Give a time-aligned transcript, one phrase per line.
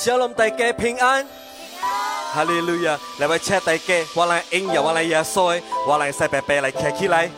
[0.00, 1.26] 小龙大家平安。
[2.32, 2.96] 哈利路亚！
[3.18, 7.28] 来为车大家，我来应用我来耶稣，我来使白白来站起来。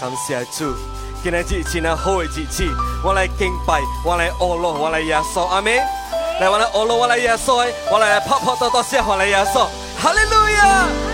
[0.00, 0.74] 感谢主，
[1.22, 2.64] 今日日子呢好的日子，
[3.04, 5.76] 我来敬拜，我来阿罗，我来耶稣，阿门。
[6.40, 9.66] 来，我来阿罗，我来耶稣，我来泡泡多多谢，我来耶稣，
[9.98, 11.13] 哈利路亚。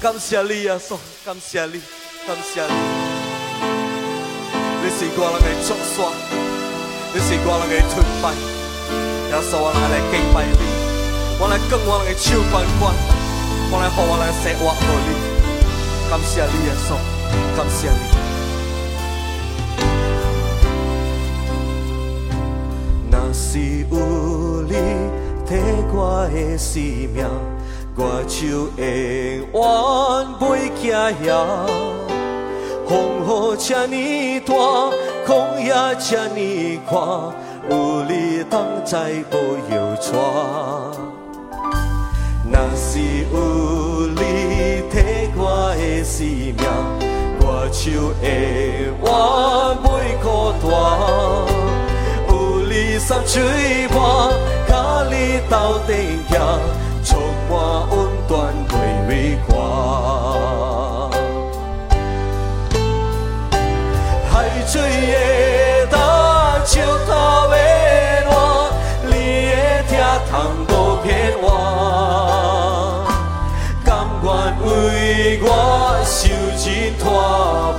[0.00, 0.64] 感谢你，
[1.24, 1.80] 感谢你，
[2.26, 2.72] 感谢你。
[4.80, 5.96] 你是我人的作帅，
[7.12, 8.24] 你是我人的崇拜，
[9.30, 9.76] 耶稣我来
[10.10, 10.77] 敬拜你，
[11.40, 12.92] 我来跟我的手关关，
[13.70, 15.08] 我来和我人生活和你，
[16.10, 16.88] 感谢你耶稣，
[17.56, 17.94] 感谢你。
[23.10, 23.58] 若是
[23.88, 23.94] 有
[24.62, 24.72] 你
[25.46, 25.48] 替
[25.94, 25.96] 我
[26.32, 26.82] 的生
[27.14, 27.24] 命。
[28.00, 28.80] 我就会
[29.52, 29.58] 愿
[30.38, 30.40] 袂
[30.80, 30.86] 惊
[31.26, 31.26] 遐，
[32.86, 32.88] 风
[33.26, 33.26] 雨
[33.58, 33.96] 这呢
[34.46, 34.54] 大，
[35.26, 35.66] 旷野
[35.98, 36.38] 这呢
[36.86, 36.96] 宽，
[37.68, 37.72] 有
[38.04, 38.94] 你同在
[39.32, 39.34] 无
[39.74, 41.07] 忧愁。
[42.50, 42.98] 若是
[43.30, 43.36] 有
[44.08, 44.94] 你替
[45.36, 46.64] 我的性命，
[47.40, 48.24] 我就会
[49.00, 49.06] 我
[49.84, 49.86] 袂
[50.22, 50.26] 孤
[50.62, 50.66] 单。
[52.28, 52.32] 有
[52.66, 53.36] 你相水
[53.90, 53.96] 我，
[54.66, 54.72] 甲
[55.10, 55.14] 你
[55.50, 55.90] 到阵
[56.30, 56.32] 行，
[57.04, 57.16] 祝
[57.50, 57.52] 我
[57.90, 57.96] 温
[58.26, 58.30] 暖
[58.66, 58.72] 过
[59.08, 59.10] 袂
[59.46, 59.48] 寒。
[64.30, 64.32] 海
[64.66, 65.94] 水的大
[66.64, 67.08] 石头
[67.50, 67.52] 会
[68.30, 68.32] 烂，
[69.06, 69.12] 你
[69.90, 69.92] 的
[70.30, 70.32] 疼
[70.66, 71.06] 痛无骗
[71.42, 71.46] 我。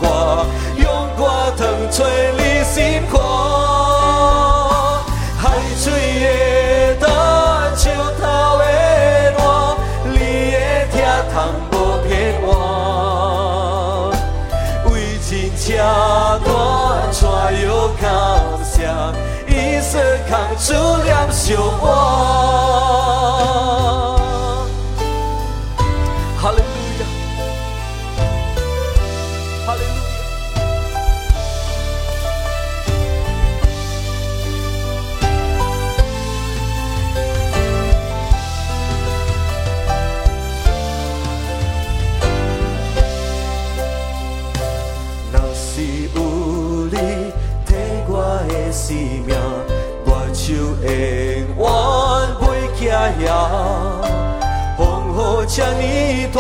[0.02, 0.46] 花，
[0.78, 0.88] 用
[1.18, 1.20] 歌
[1.58, 1.62] 疼
[1.92, 1.98] 吹
[2.38, 3.20] 你心肝。
[5.38, 5.44] 海
[5.78, 5.86] 水
[6.20, 7.08] 的淡，
[7.78, 8.22] 秋头
[8.58, 8.64] 的
[9.38, 9.40] 暖，
[10.06, 10.18] 你
[10.52, 10.58] 的
[10.92, 11.38] 疼痛
[11.72, 11.74] 无
[12.08, 12.10] 骗
[12.42, 12.48] 我。
[14.92, 15.68] 为情车
[16.44, 16.50] 短，
[17.14, 17.22] 船
[17.62, 17.68] 又
[18.02, 18.04] 靠
[18.64, 18.78] 向，
[19.48, 19.92] 一时
[20.30, 20.68] 扛住
[21.04, 21.88] 两袖光。
[55.50, 56.40] 请你大，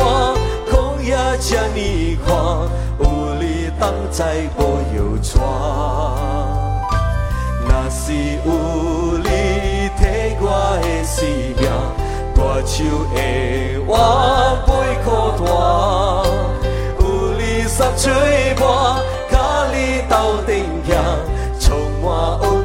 [0.69, 2.31] 苦也请你宽，
[2.99, 4.59] 有你同在无
[4.95, 5.39] 忧愁。
[7.65, 10.45] 若是有你替我
[10.83, 11.27] 的性
[11.57, 11.67] 命，
[12.35, 12.77] 大树
[13.15, 13.17] 的
[13.87, 13.91] 我
[14.67, 14.69] 背
[15.03, 15.07] 苦
[15.43, 15.49] 担，
[16.99, 17.03] 有
[17.33, 18.13] 你三吹
[18.53, 18.63] 半，
[19.31, 19.33] 甲
[19.73, 20.49] 你斗阵
[20.85, 20.87] 行，
[21.59, 21.67] 充
[22.03, 22.58] 满。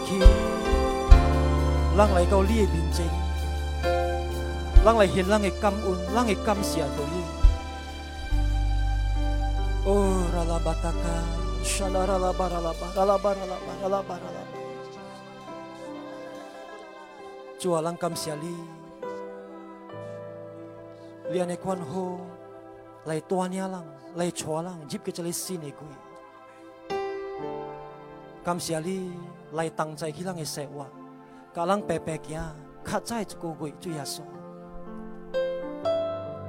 [0.00, 0.18] 去，
[1.96, 3.06] 让来到你的面前，
[4.84, 7.24] 让来献上的感恩，我的感谢给你。
[9.86, 9.90] 哦，
[10.34, 10.96] 阿拉巴塔卡，
[11.62, 14.34] 沙拉阿拉巴，阿拉巴，阿拉巴，阿拉巴，阿拉巴，阿拉。
[17.96, 18.56] 感谢你，
[21.32, 22.20] 你安的宽厚，
[23.04, 23.70] 来托尼亚，
[24.16, 26.96] 来祝我郎，只这里惜你给。
[28.44, 29.12] 感谢你。
[29.54, 30.86] 来当在去咱的生活，
[31.54, 32.40] 甲咱白白行，
[32.84, 34.20] 较早一个月主耶稣。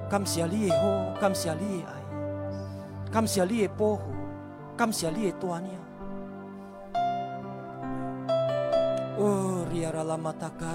[0.09, 4.01] 感谢你的好，感谢你的爱，感谢你的保护，
[4.75, 5.69] 感谢你的带领。
[9.17, 10.65] 哦，里阿拉马达卡，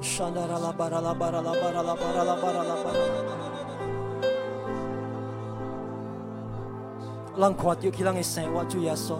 [0.00, 2.98] 山达拉拉巴拉拉巴拉拉巴拉拉巴拉拉巴拉拉巴拉。
[7.38, 9.16] 咱看到去咱的生活，主耶稣。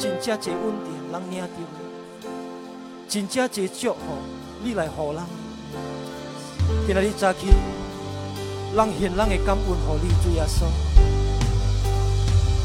[0.00, 1.46] 真正一稳定，人领着；
[3.06, 3.98] 真正一祝福，
[4.64, 5.22] 你来予人。
[6.86, 7.48] 今仔日早起，
[8.74, 10.64] 人现人的感恩，互你主耶稣。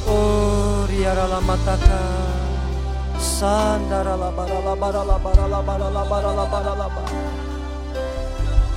[0.07, 1.91] 哦，里阿拉拉马达卡，
[3.19, 7.01] 山达拉拉巴拉拉巴拉拉巴拉拉巴拉拉巴拉拉巴拉拉巴。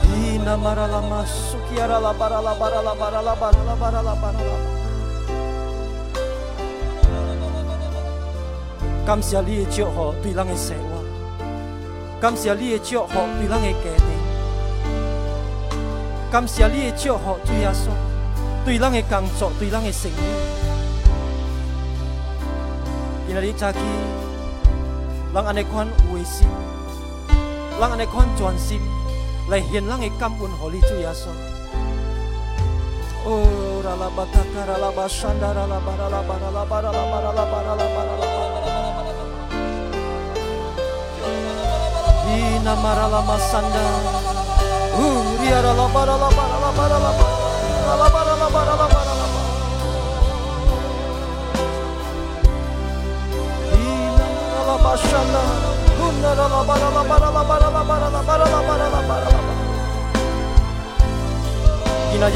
[0.03, 2.13] 伊那马拉拉马苏基阿拉拉
[9.09, 11.03] 感谢你的祝福对咱的生活，
[12.21, 14.05] 感谢你的祝福对咱的家庭，
[16.31, 17.89] 感谢你的祝福主耶稣
[18.67, 20.15] 对咱的工作对咱的生意。
[23.27, 23.79] 今仔日早起，
[25.33, 26.47] 咱安尼款有心，
[27.81, 28.79] 咱安尼款专心
[29.49, 31.31] 来献咱的感恩，互你主耶稣。
[33.25, 38.38] 哦，啦啦巴塔卡啦啦巴山达啦啦巴啦啦巴啦啦巴啦啦巴啦啦巴啦啦
[42.69, 43.77] 那玛拉拉玛萨那，
[44.93, 45.01] 乌
[45.41, 49.25] 里阿拉拉巴拉拉巴拉拉巴拉拉巴拉拉巴拉拉巴拉拉巴拉拉。
[62.13, 62.29] 伊那，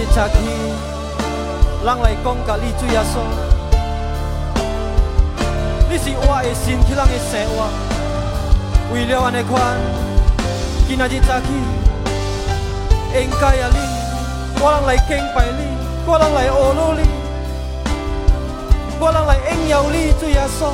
[1.85, 3.15] 人来讲咖哩最阿爽。
[5.91, 7.69] 你是我的心，去人的生活，
[8.95, 10.02] 为了安尼款。
[10.93, 11.47] 今仔日早起，
[13.15, 13.79] 应该啊你，
[14.61, 15.65] 我人来敬拜你，
[16.05, 17.01] 我人来学努你，
[19.01, 20.69] 我人来应邀你主耶稣。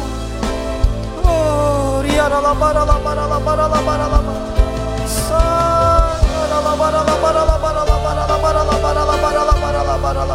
[1.22, 4.34] 哦，你啊啦啦巴啦啦巴啦啦巴啦啦巴啦啦巴，
[5.06, 10.34] 沙啦啦巴啦啦巴啦啦巴啦啦巴啦啦巴啦啦巴啦啦巴啦啦巴啦啦巴啦啦。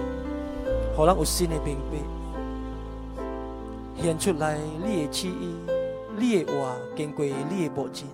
[0.91, 1.55] 人主耶稣，互人有新的。
[1.63, 1.97] 明白，
[4.01, 5.55] 显出来你的旨意，
[6.17, 8.07] 你的话经过你的目睛，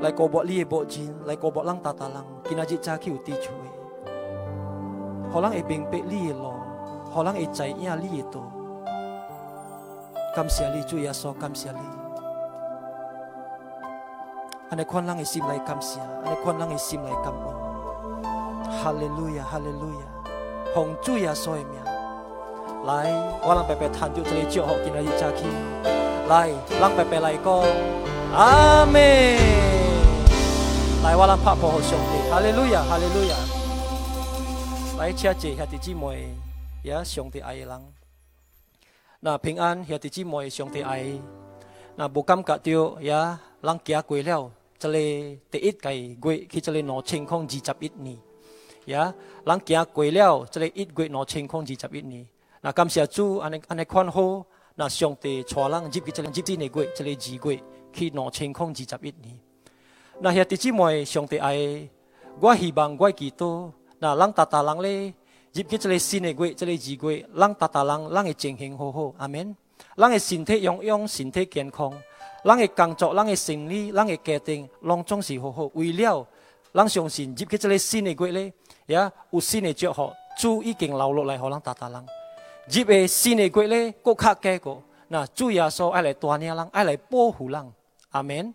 [0.00, 3.70] 来告白你的目睛，来告白咱大大人，今仔日早起有地处的，
[5.30, 6.52] 互咱会明白你的路，
[7.10, 8.40] 互咱会知影你的道。
[10.34, 11.78] 感谢你，主耶稣，感谢你。
[14.70, 17.52] 安尼款咱的心来感谢，安尼款咱的心来感恩。
[18.64, 20.21] 哈利路亚，哈利路亚。
[20.74, 21.84] 奉主耶稣的名，
[22.86, 23.12] 来，
[23.44, 25.44] 我让白白谈到这里祝福，今日早起，
[26.28, 26.48] 来，
[26.80, 27.62] 让白白来讲，
[28.32, 29.36] 阿妹，
[31.02, 33.36] 来，我让拍破和上帝，哈利路亚，哈利路亚，
[34.98, 36.28] 来，谢谢兄弟姊妹，
[36.82, 37.82] 也上帝爱的人，
[39.20, 41.04] 那平安兄弟姊妹上帝爱，
[41.96, 48.16] 那不感觉到呀，人行过了，这里第一个月去这里两千空二十一年，
[48.86, 52.26] 呀，人行过了，这里一月两千空二十一年。
[52.60, 57.62] 那感谢主，安尼安尼看好，那上帝带人入去这里入这个月，这里二月
[57.92, 59.38] 去两千空二十一年。
[60.20, 61.88] 那兄弟姊妹上帝爱，
[62.40, 65.14] 我希望我祈祷，那人大大人咧。
[65.54, 69.54] 入去这个新的月，这个二月，人大大人，人的情形好好，阿免，
[69.96, 71.92] 让的身体养养，身体健康，
[72.42, 75.70] 让的工作，让的生理，让的家庭，拢总是好好。
[75.74, 76.26] 为了，
[76.72, 78.50] 让相信入去这个新的月咧，
[78.92, 82.06] 也有新的祝福，主已经留落来，互咱大大人。
[82.68, 87.72] 入的新的月咧，更较加个，那主耶稣爱来锻炼人，爱来保护人，
[88.10, 88.54] 阿免。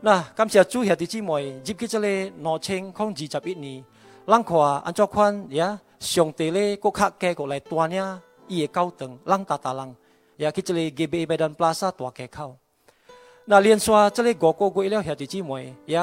[0.00, 2.06] 那感谢主兄弟姊妹，入去这个
[2.38, 3.84] 两千空二十一年，
[4.26, 5.78] 咱看安怎款也。
[6.00, 8.02] 上帝咧，国较加国来锻炼
[8.48, 9.94] 伊的高等，让大大人
[10.38, 12.56] 也去这里给贝贝丹布拉萨大街口。
[13.44, 15.98] 那连续这里五个月了，兄弟姊妹也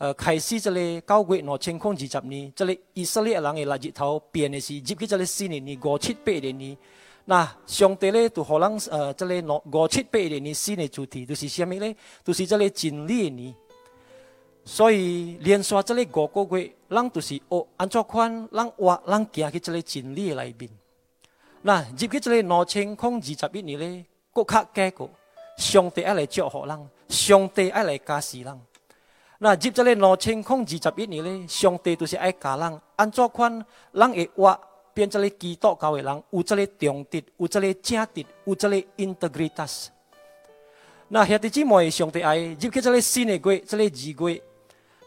[0.00, 6.74] 呃开始这里九月两千空二十年，这里以色列人的日日头变的是入去这里四年年五七八年年。
[7.26, 11.94] 那上帝咧，就互人呃这里五七八年年新的主题，就是虾米咧？
[12.24, 13.54] 就是这里真理年。
[14.64, 17.42] 所以连续这里五个月，人都是学
[17.76, 20.70] 安怎款，人活，人行去这里真理里面。
[21.60, 25.06] 那入去这里两千空二十一年咧，国较加个，
[25.58, 28.60] 上帝爱来祝福人，上帝爱来加持人。
[29.42, 33.50] 那入这里两千空二十一年咧，上帝都是爱教人安怎款，
[33.92, 34.60] 人会活
[34.92, 39.86] 变这里基督教的人，有这里忠德，有这里正德，有这里 integritas。
[41.08, 44.42] 那兄弟姊妹，上帝爱入去这里新的月，这里二月。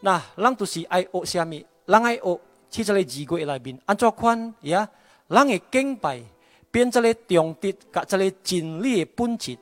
[0.00, 1.54] 那人都是爱学什么？
[1.86, 4.88] 人爱学去这个二月内面，安怎款呀？
[5.28, 6.20] 人会敬拜，
[6.72, 9.56] 变这个重德，甲这个真理的本质。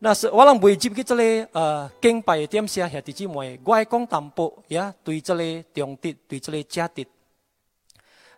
[0.00, 7.04] 那是我人未入去这个呃敬拜的点些兄弟姊妹，我爱讲淡薄呀，对这个重德，对这个假德。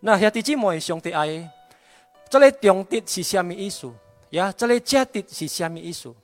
[0.00, 1.50] 那兄弟姊妹，上帝爱，
[2.30, 3.92] 这个重德是什么意思？
[4.30, 6.14] 呀，这个假德是什么意思？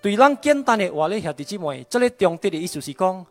[0.00, 3.26] 对咱简单的话咧，兄弟姊妹，这个重点的意思是讲，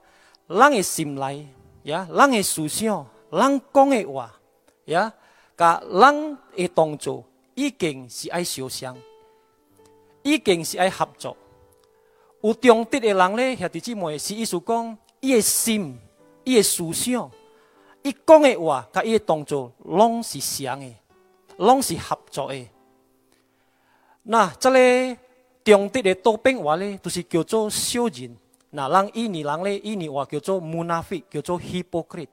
[0.50, 1.48] 咱的心内，
[1.84, 4.30] 呀，咱的思想，咱讲的话，
[4.86, 5.14] 呀，
[5.58, 7.24] 甲咱的动作，
[7.56, 8.98] 已经是爱相像，
[10.24, 11.36] 已经是爱合作。
[12.42, 16.00] 有重点的人咧，兄弟姊妹，是意思讲，伊的心，
[16.44, 17.30] 伊的思想，
[18.04, 20.94] 伊讲的话，甲伊的动作，拢是相的，
[21.58, 22.68] 拢是合作的。
[24.24, 25.18] 那这里。
[25.64, 28.36] 中德的多变话咧，就是叫做小人。
[28.72, 32.30] 那人伊尼人咧，伊尼话叫做 m u n a f i 叫做 hypocrite。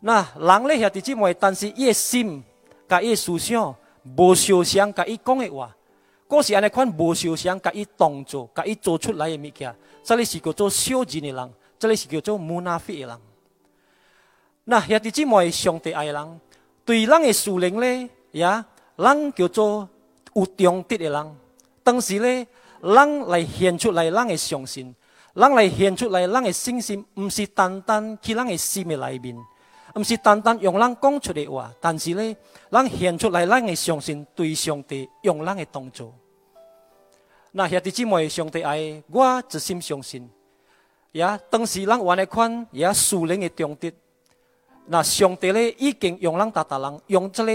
[0.00, 2.42] 那人咧兄弟姊妹，但是伊的心
[2.88, 3.76] 甲伊的思想
[4.16, 5.76] 无相像，甲伊讲的话，
[6.30, 13.18] 嗰是安尼款无相像，甲伊动作，甲伊做出来的物件，这里是叫做小人的人，这里是叫做 munafik 的人。
[14.62, 16.40] 那兄弟姊妹，上帝爱人，
[16.84, 18.64] 对人的属灵咧，呀，
[18.94, 19.88] 人叫做
[20.34, 21.36] 有中德的人。
[21.82, 22.46] 当时咧，
[22.80, 24.94] 人来显出来，人的相信，
[25.34, 29.36] 人来显出来，人的信心，唔是单单去人的心的内面，
[29.94, 32.36] 唔是单单用人讲出的话，但是咧，
[32.70, 36.14] 人显出来，人会相信对上帝用人的动作。
[37.52, 40.28] 那兄弟姊妹，上帝爱我，一心相信。
[41.12, 43.90] 呀，当时人玩的款，也属灵的中德。
[44.86, 47.52] 那上帝咧，已经用人达达人，用这个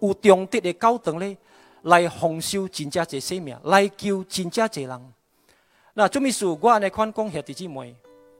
[0.00, 1.36] 有中德的高等咧。
[1.84, 5.12] 来丰收真正侪生命，来救真正侪人。
[5.92, 6.46] 那做咩事？
[6.46, 7.94] 我安尼款讲兄弟姊妹，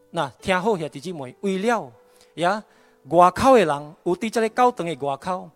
[0.09, 1.93] 那听好兄弟姊妹，为了
[2.37, 2.65] 呀
[3.11, 5.51] 外口的人有伫这个教堂的外口，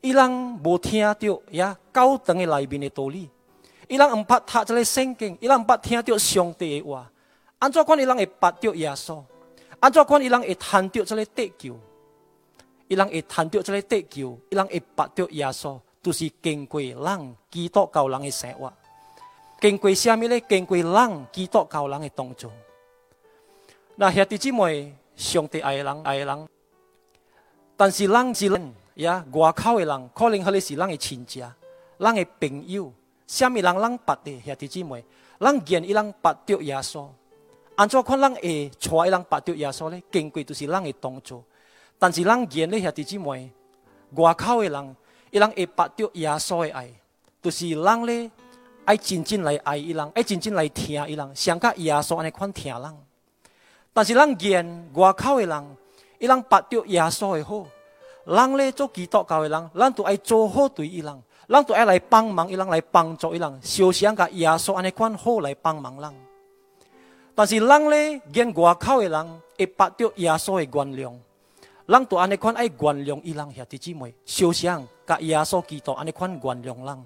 [0.00, 0.30] 伊人
[0.62, 3.30] 无听到呀教堂的内面的道理，
[3.88, 7.10] 伊人毋捌读这个圣经，伊人毋捌听到上帝的话。
[7.58, 9.22] 安怎款伊人会捌到耶稣？
[9.80, 11.78] 安怎款伊人会谈到这个得救？
[12.88, 14.38] 伊人会谈到这个得救？
[14.50, 15.78] 伊人会捌到耶稣？
[16.02, 18.70] 都是经过人基督教人的生活，
[19.58, 20.38] 经过什么呢？
[20.46, 22.52] 经过人基督教人的动作。
[23.94, 26.48] 那兄弟姊妹，上帝爱人爱人，
[27.76, 31.40] 但是人是人呀，外口的人可能迄个是人的亲戚、
[31.98, 32.92] 人的朋友，
[33.26, 35.04] 什么人人捌的兄弟姊妹，
[35.38, 37.06] 人见伊人捌着耶稣，
[37.74, 40.00] 安怎看人会带伊人捌着耶稣呢？
[40.12, 41.42] 经过都是人的动作，
[41.98, 43.50] 但是人见的兄弟姊妹，
[44.16, 44.96] 外口的人。
[45.30, 46.88] 伊人会捌着耶稣的爱，
[47.42, 48.30] 就是人咧
[48.84, 52.96] 爱真正来爱伊人，爱真正来听伊人，像甲耶稣安尼款听人。
[53.92, 55.76] 但是咱见外口的人，
[56.24, 57.66] 伊人捌着耶稣的好，
[58.24, 66.14] 人咧做基督教的人，咱都爱做好对伊人，人都爱来帮忙，伊人来帮助伊人，小想甲耶稣安尼款好来帮忙人。
[67.34, 71.14] 但是人咧，见外口的人会拔掉耶稣的原谅，
[71.84, 77.04] 人都安尼款爱原谅伊人兄弟姊妹，小想甲耶稣基督安尼款原谅人。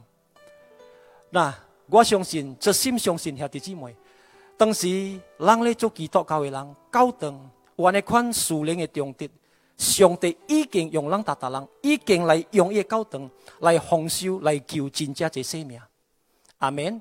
[1.30, 1.52] 那
[1.90, 3.96] 我相信，真心相信兄弟姊妹，
[4.56, 4.86] 当时
[5.38, 9.26] 人咧做基督教的人，高等有安尼款属灵的重德。
[9.76, 15.80] 上帝已经用人达达人，已经来用伊高等来丰收，来救真正这生命。
[16.58, 17.00] 阿门。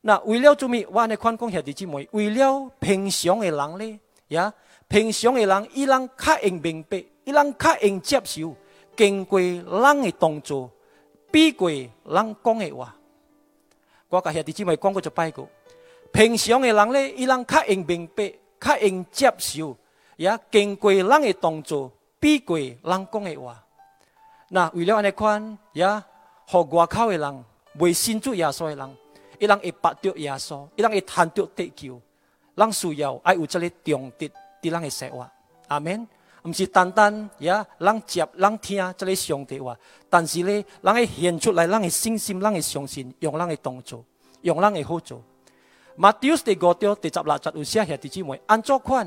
[0.00, 0.84] 那为了做咩？
[0.90, 4.52] 我安尼款讲兄弟姊妹，为了平常的人咧，呀，
[4.88, 8.52] 平常的人，伊人较会明白，伊人较会接受，
[8.96, 10.68] 经过人的动作，
[11.30, 12.96] 比过人讲的话。
[14.08, 15.48] 我甲兄弟姊妹讲过一摆过，
[16.12, 19.76] 平常的人咧，伊人较会明白，较会接受。
[20.16, 23.62] 也经过人的动作，比过人讲的话。
[24.48, 25.86] 那为了安尼款，也
[26.46, 27.44] 和外口的人
[27.78, 28.96] 未信主耶稣的人，
[29.38, 32.00] 伊人会拔掉耶稣，伊人会谈到得救。
[32.54, 34.26] 人需要爱有这个重德，
[34.60, 35.32] 伫人的说话。
[35.68, 36.06] 阿门。
[36.44, 39.76] 毋是单单也人接人听这个上帝话，
[40.10, 44.04] 但是咧，人会显出来，人的信心，人的相信，用人的动作，
[44.40, 45.22] 用人的好做。
[45.94, 49.06] 马丢斯第五章第十六节有写下弟兄妹，按照款。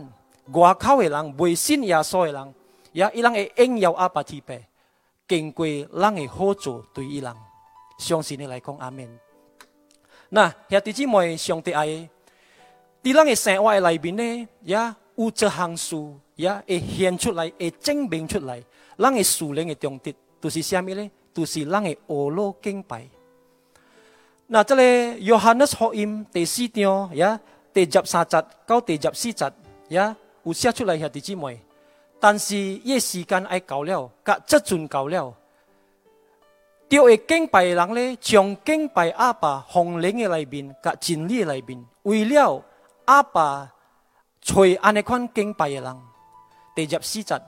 [0.54, 2.54] 外口的人未信耶稣的人，
[2.92, 4.62] 也伊人会应邀阿爸提白，
[5.28, 7.36] 经过人的好处对伊人，
[7.98, 9.10] 相信你来讲阿门。
[10.30, 11.88] 那兄弟姊妹，上帝爱，
[13.02, 15.96] 伫咱的生活的内面呢，也有这项事，
[16.36, 18.64] 也会显出来，会证明出来，
[19.00, 21.10] 咱的属灵的重点，都是虾米呢？
[21.34, 23.08] 都是咱的俄罗敬拜。
[24.48, 27.40] 那这里约翰的福音第四章，也
[27.74, 29.52] 第十三节到第十四节，
[29.88, 30.16] 也。
[30.46, 31.60] 有写出来兄弟姊妹，
[32.20, 35.34] 但是伊时间爱到了，甲即阵到了，
[36.88, 42.64] 就会敬拜人咧，从敬拜阿爸红灵的内面，甲真理的内面，为了
[43.06, 43.72] 阿爸
[44.40, 45.98] 找安尼款敬拜的人，
[46.76, 47.42] 第十四节，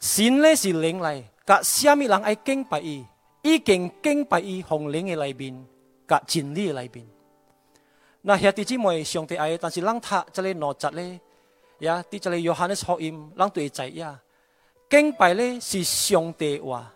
[0.00, 3.06] 神咧是灵来，甲虾米人爱敬拜伊，
[3.42, 5.64] 已经敬拜伊红灵的内面，
[6.08, 7.06] 甲真理的内面。
[8.20, 11.20] 那兄弟姊妹，上帝爱，但是人他这里哪节咧？
[11.84, 14.20] 呀，伫这里约翰的福音，人对知呀。
[14.90, 16.92] 敬拜咧是上帝话，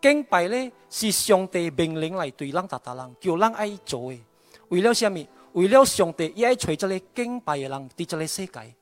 [0.00, 4.20] 敬拜咧是上帝命令来对人达达人，叫人爱做的。
[4.68, 5.24] 为了什么？
[5.52, 8.74] 为了上帝也爱找这里敬拜的人伫这里世界。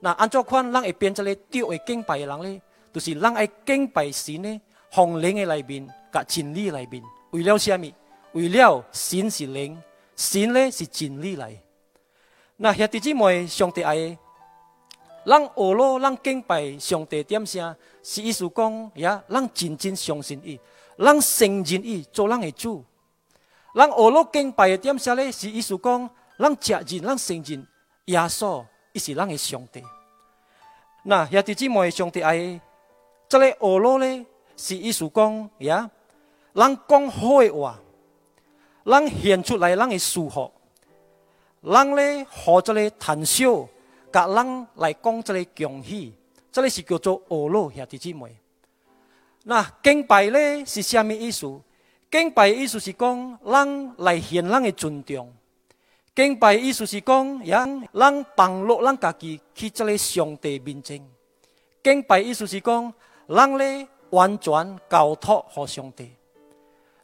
[0.00, 2.62] 那按照款，人会变这里丢的敬拜的人咧，
[2.92, 7.02] 就是人爱敬拜神呢，红灵的内面，甲真理内面。
[7.30, 7.92] 为了什么？
[8.32, 9.82] 为了神是灵，
[10.14, 11.56] 神咧是真理来。
[12.56, 14.16] 那兄弟姊妹，上帝爱。
[15.30, 20.58] 让俄罗让敬拜上帝点声，是意思讲呀，让真正相信伊，
[20.96, 22.84] 让承认伊做咱的主。
[23.72, 27.64] 让俄罗敬拜的点声咧，是意思讲，让接认、让承认
[28.06, 29.80] 耶稣伊是咱的上帝。
[31.04, 32.60] 那兄弟姊妹，上帝爱，
[33.28, 35.88] 这个俄罗咧，是意思讲呀，
[36.54, 37.78] 让讲好的话，
[38.82, 40.50] 让显出来咱的舒服，
[41.60, 43.68] 让咧和这个谈笑。
[44.12, 46.12] 甲人来讲这个恭喜，
[46.50, 48.36] 这里是叫做俄罗兄弟姊妹。
[49.44, 51.60] 那敬拜咧是虾米意思？
[52.10, 55.32] 敬拜意思是讲人来显人的尊重。
[56.14, 61.00] 敬拜意思是讲让人帮落咱家己去这个上帝面前。
[61.82, 62.92] 敬拜意思是讲
[63.28, 66.10] 人咧完全交托给上帝。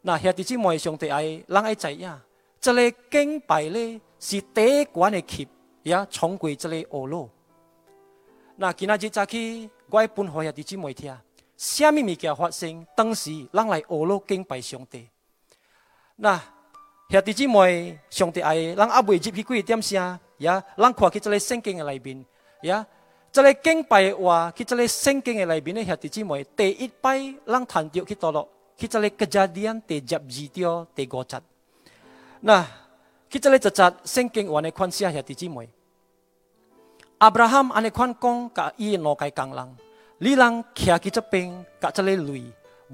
[0.02, 2.12] 那兄弟姊妹，上帝爱人爱知影，
[2.60, 5.46] 这个敬拜咧是第一关的级。
[5.86, 7.30] 也重归这里恶路。
[8.56, 11.16] 那今仔日早起，我一本好兄弟姊妹听，
[11.56, 12.84] 什么物件发生？
[12.96, 15.08] 当时人来恶路敬拜上帝。
[16.16, 16.36] 那
[17.08, 20.18] 兄弟姊妹，上帝爱，人阿未入去几点声？
[20.38, 22.26] 也，人看去这里圣经的内面，
[22.62, 22.86] 也，
[23.30, 31.40] 这里敬拜话去这里圣经的内面的兄弟姊妹，第一摆人谈到去到了，去这里个家店第十二条第五节。
[32.40, 32.66] 那
[33.30, 35.68] 去这里一节圣经话的款式兄弟姊妹。
[37.18, 39.76] 阿伯拉罕安尼款讲，甲伊两个工人，
[40.18, 42.44] 你人徛去这边，甲这里累，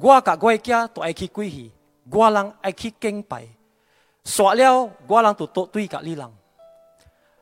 [0.01, 1.73] 我甲我的囝都爱去跪去，
[2.09, 3.45] 我人爱去敬拜，
[4.25, 6.33] 煞了我人就倒对甲你人。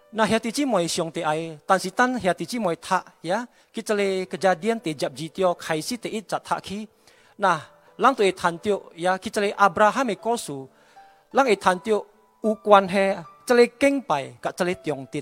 [0.08, 2.94] 那兄弟姊妹上帝爱，但是等兄弟姊妹读
[3.28, 6.88] 呀，去这里个家店第十二条开始第一节读起，
[7.36, 7.60] 那
[7.96, 10.50] 人就会谈到呀，去这里阿伯拉罕的故事，
[11.32, 12.02] 人会谈到
[12.40, 15.20] 有关系，这里敬拜甲这里重德。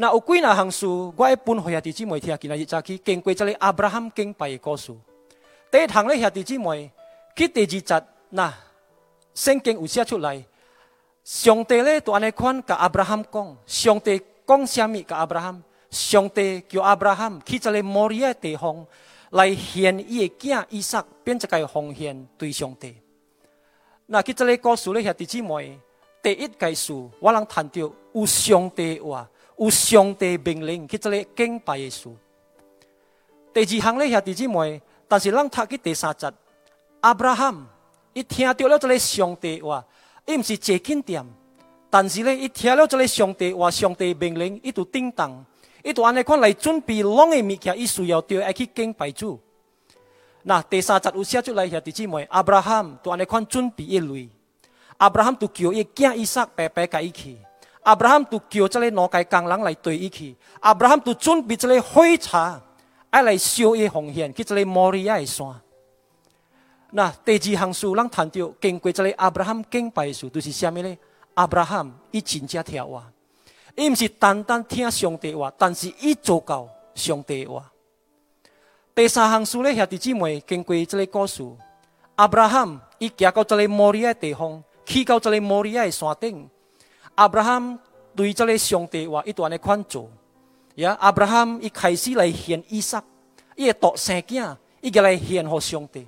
[0.00, 4.96] 那有几那项事，我一般会兄弟姊妹听，今日早起经过这里阿伯拉罕敬拜的故事。
[5.70, 6.90] 第一项咧，兄弟姊妹，
[7.36, 8.50] 去第二节，那
[9.34, 10.42] 圣经有写出来，
[11.22, 15.62] 上帝咧就安尼款甲亚伯拉罕讲，上帝讲什么甲亚伯拉罕？
[15.90, 18.86] 上帝叫亚伯拉罕去这个摩利亚地方
[19.28, 22.96] 来献伊的囝以撒，变一个奉献对上帝。
[24.06, 25.78] 那去这个故事咧，兄弟姊妹，
[26.22, 29.28] 第一件事我能谈到有上帝话，
[29.60, 32.08] 有上帝命令去这个敬拜的事。
[33.52, 36.32] 第二行咧，兄弟姊妹，但是咱读去第三节，
[37.02, 37.54] 亚伯拉罕
[38.14, 39.84] 伊听到了这个上帝话，
[40.24, 41.22] 伊毋是坐紧点，
[41.90, 45.44] 但是咧，伊听了这个上帝话，上帝命令，伊就叮当。
[45.84, 49.38] 伊就安尼款来准备拢诶物件，伊需要着爱去敬拜主。
[50.42, 54.26] 那第三节有写出来，兄弟姊妹，亚伯拉罕就安尼款准备一类。
[55.00, 57.36] 亚伯拉罕就叫伊惊伊撒白白甲伊去。
[57.84, 60.36] 亚伯拉罕就叫这个奴家工人来对伊去。
[60.62, 62.60] 亚伯拉罕就准备这个火柴，
[63.08, 65.48] 爱来烧伊奉献去这个摩利亚的山。
[66.90, 70.98] 那第二项事，咱谈到经过这个亚伯拉罕敬拜的事，就是虾米呢？
[71.36, 73.10] 亚伯拉罕伊真正听话。
[73.76, 77.70] 伊毋是单单听上帝话，但是伊做到上帝话。
[78.94, 81.42] 第三项事咧，兄弟姊妹经过这个故事，
[82.18, 86.50] 亚伯拉罕伊行到这个摩利亚地方，去到这个摩利亚的山顶。
[87.20, 87.78] 亚伯拉罕
[88.16, 90.08] 对这个上帝话一段的款做，
[90.76, 93.04] 呀，亚伯拉罕伊开始来献以撒，
[93.56, 96.06] 伊会独生囝，伊个来献给上帝。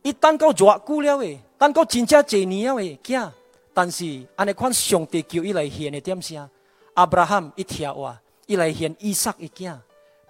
[0.00, 3.30] 伊等到偌久了诶，等到真正一年了诶囝，
[3.74, 6.48] 但是安尼款上帝叫伊来献的点啥？
[6.96, 9.76] 亚伯拉罕一听话，伊来献以撒一囝，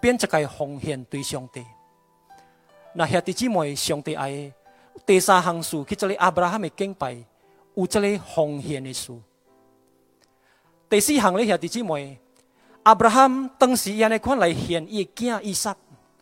[0.01, 1.65] 变一个奉献对上帝。
[2.95, 4.53] 那兄弟姊妹，上帝爱
[5.07, 7.17] 第三项事，去这里亚伯拉罕的敬拜，
[7.75, 9.13] 有这里奉献的事。
[10.91, 12.19] 第四项咧，兄弟姊妹，
[12.85, 15.75] 亚伯罕当时安尼款来献伊囝以撒，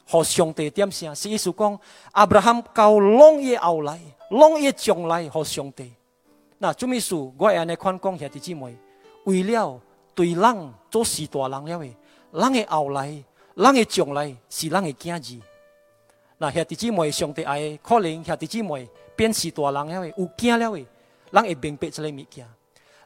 [0.06, 1.14] 互上帝点啥？
[1.14, 1.80] 是意思讲，
[2.14, 3.98] 亚伯拉罕交拢伊后来，
[4.30, 5.90] 拢伊将来互上帝。
[6.58, 7.14] 那做咩事？
[7.14, 8.76] 我安尼款讲，兄弟姊妹，
[9.24, 9.80] 为了。
[10.14, 11.94] 对人做事大人了诶，
[12.32, 13.06] 人的后来，
[13.54, 15.42] 人的将来是人的囝儿。
[16.38, 20.84] 那兄弟姊妹，上帝爱可能兄弟姊妹变是大人了诶，有囝了诶，
[21.30, 22.44] 人会明白这个物件。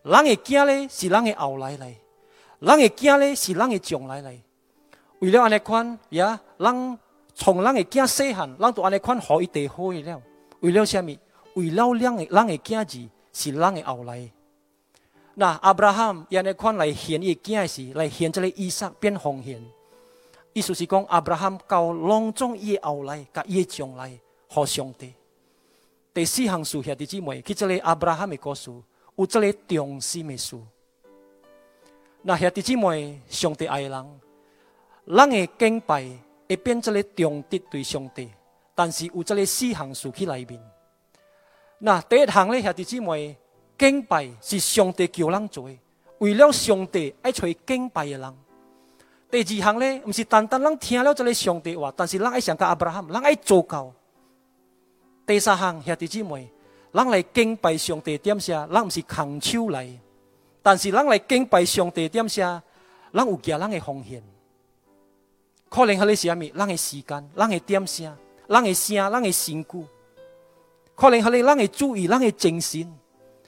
[0.03, 1.95] 人的囝咧是人的后来来，
[2.59, 4.37] 人的囝咧是人的将来来。
[5.21, 6.99] 为了安尼款呀，人
[7.35, 10.23] 从人的囝细汉，人都安尼款好一地好了。
[10.61, 11.17] 为了什么？
[11.55, 14.29] 为了人的人的囝儿是人的后来。
[15.35, 19.65] 那亚伯拉罕安尼款来献伊囝时，来献这个以撒变奉献。
[20.53, 25.15] 意思是讲，亚伯拉罕交隆重伊后来，甲伊将来，互上帝。
[26.12, 28.71] 第四项事，兄弟姊妹，去这个亚伯拉罕的故事，
[29.23, 30.59] 有这个重心的事。
[32.23, 34.21] 那兄弟姊妹，上帝爱人，
[35.05, 36.05] 人的敬拜
[36.49, 38.29] 会变这个重德对上帝，
[38.75, 40.61] 但是有这个四项事去里面。
[41.79, 43.37] 那第一项咧，兄弟姊妹。
[43.79, 45.69] 敬拜是上帝叫人做，
[46.19, 48.35] 为了上帝爱找敬拜的人。
[49.29, 53.93] 第二项呢，不是单单人听了这个上帝话，但是人爱想个阿伯拉罕，人爱做到。
[55.27, 56.49] 第三项兄弟姊妹，
[56.93, 59.89] 咱来敬拜上帝点下，咱毋是空手来，
[60.63, 62.63] 但是咱来敬拜上帝点下，
[63.13, 64.23] 咱有加人的奉献。
[65.71, 66.41] 可能迄个是啥物？
[66.41, 68.15] 人的时间，咱的点下，
[68.47, 69.87] 人的声，咱的辛苦。
[70.95, 72.87] 可能迄个咱的注意，咱的精神。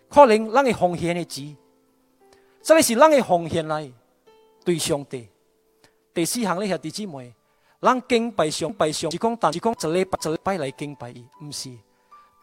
[0.09, 1.57] 可能咱的奉献的钱，
[2.63, 3.91] 这个是咱的奉献来
[4.65, 5.29] 对上帝。
[6.15, 7.35] 第四项咧，兄弟姊妹，
[7.83, 11.71] 咱敬拜上拜上，是讲但是讲一礼拜一礼拜来敬拜伊，毋是。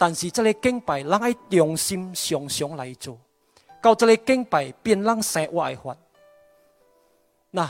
[0.01, 3.15] 但是这个敬拜，咱爱用心常常来做，
[3.79, 5.95] 到这个敬拜变咱生活爱法。
[7.51, 7.69] 那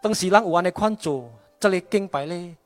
[0.00, 2.56] 当时人有安尼款做，这个敬拜咧，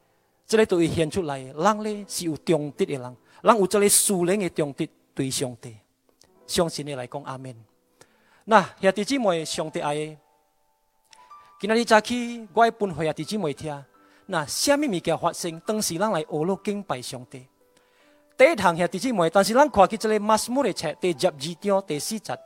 [0.47, 5.77] 这个都会显出来，人咧是有忠德的人，人有这个属灵的忠德对上帝。
[6.47, 7.53] 相信你来讲阿门。
[8.45, 10.17] 那兄弟姊妹，上帝爱，
[11.59, 13.85] 今仔日早起我要分享兄弟姊妹听。
[14.27, 15.59] 那什么物件发生？
[15.67, 17.45] 当时人来俄罗敬拜上帝。
[18.41, 22.39] 第一堂兄弟姊妹，但是咱看起这个马斯木的册第十二章第四节，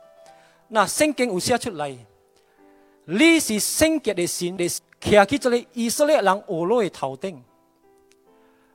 [0.67, 1.97] 那圣经有写出来，
[3.05, 4.67] 你是圣洁的神，你
[4.99, 7.41] 徛起这里以色列人学罗的头顶。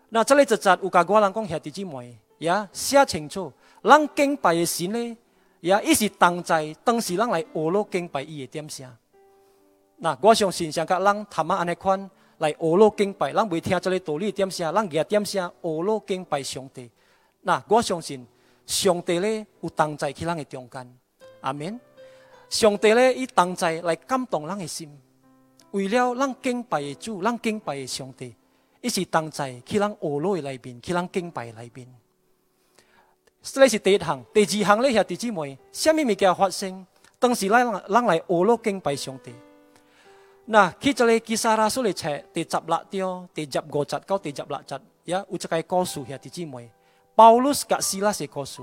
[0.09, 3.53] 那这里一节有甲我人讲兄弟姊妹，也写清楚。
[3.85, 5.17] 咱敬拜的神呢，
[5.61, 8.91] 也一是当在当时咱来学罗敬拜伊的点啥？
[9.99, 14.73] 那我相信像甲咱他妈安尼款来学罗敬拜，咱未听这个道理点啥？
[14.73, 16.91] 咱也点啥学罗敬拜上帝？
[17.43, 18.27] 那我相信
[18.67, 20.99] 上帝呢有当在去咱的中间，
[21.41, 21.79] 阿免
[22.49, 24.91] 上帝呢以当在来感动咱的心，
[25.71, 28.35] 为了咱敬拜的主，咱敬拜的上帝，
[28.81, 31.87] 一是当在去咱学罗的内边，去咱敬拜内边。
[33.43, 36.87] 这是第一行，第二行咧，兄弟姊妹，什么物件发生？
[37.19, 39.33] 当时咱咱来俄罗敬拜上帝。
[40.45, 46.71] 那去这里基沙拉书里册第十六章第十五节到第十六节，呀，有一个故事兄弟姊妹，
[47.21, 48.63] 保罗甲希拉是故事。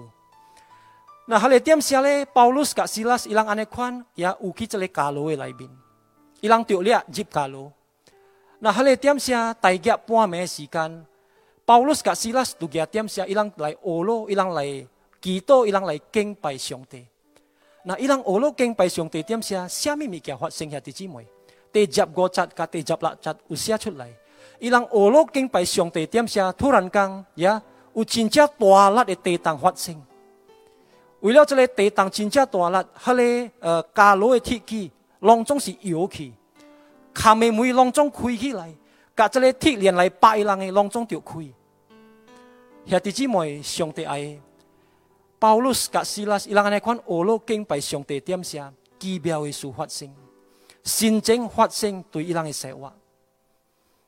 [1.28, 5.70] 那后来点写咧，保罗甲希拉斯伊人安尼款，呀，有去这里加罗的内面，
[6.42, 7.72] 伊人着了入加罗。
[8.58, 11.06] 那后来点写大约半暝时间。
[11.66, 14.64] 保罗甲希拉斯都加点下，伊人来俄罗，伊人来
[15.22, 17.06] 祈祷，伊人来敬拜上帝。
[17.84, 20.08] 那伊人俄罗敬拜上帝点下，虾米
[27.98, 28.06] 有。
[28.06, 30.00] 真正大力的地动发生。
[31.22, 36.32] 为了这个地动真正大力，迄个呃加罗的铁器，拢总是摇起，
[37.12, 38.72] 卡面门拢总开起来，
[39.16, 41.40] 甲这个铁链来摆人的拢总就开。
[42.86, 44.40] 兄弟姊妹，上帝爱，
[45.40, 50.08] 保罗甲希拉伊人安尼款俄罗敬拜上帝点下奇妙的事发生，
[50.84, 52.94] 神经发生对伊人的生活。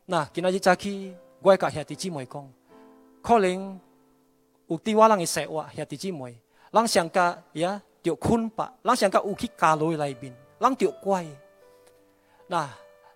[0.05, 2.47] 那今仔日早起，我甲兄弟姊妹讲，
[3.29, 3.79] 可能
[4.65, 6.35] 有对我人的生活，兄弟姊妹，
[6.71, 11.23] 人想甲呀着困吧，人想甲有去加落内面，人着乖。
[12.47, 12.67] 那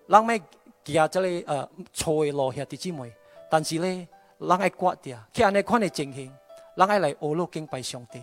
[0.05, 0.39] 人咪
[0.85, 3.11] 行这个呃错的路，兄弟姊妹，
[3.49, 4.07] 但是咧。
[4.39, 6.29] 人爱刮掉，去安尼款的情形，
[6.75, 8.21] 人爱来俄罗敬拜上帝。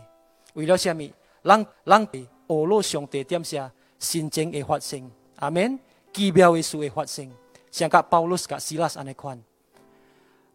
[0.53, 1.03] 为了什么？
[1.43, 2.09] 人人
[2.49, 5.79] 俄罗上帝点下神情会发生，阿门。
[6.13, 7.29] 奇妙的事会发生，
[7.71, 9.43] 像甲保罗甲希拉安尼款。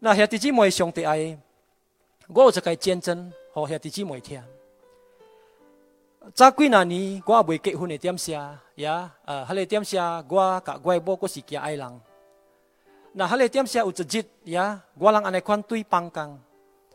[0.05, 1.35] 那兄弟姊妹，上帝爱，
[2.27, 4.39] 我有一个见证，互兄弟姊妹听。
[6.31, 12.01] 早几那年，我未结婚的点下，呀，呃，迄个点下，我甲我某个是嫁爱人。
[13.13, 16.39] 那迄个点下有一日呀，我人安尼款对放工，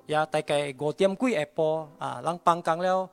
[0.06, 3.10] 呀，大概五点几下晡啊，人放工了，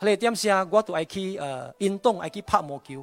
[0.00, 3.02] 迄个点下我都爱去呃运动，爱去拍毛球。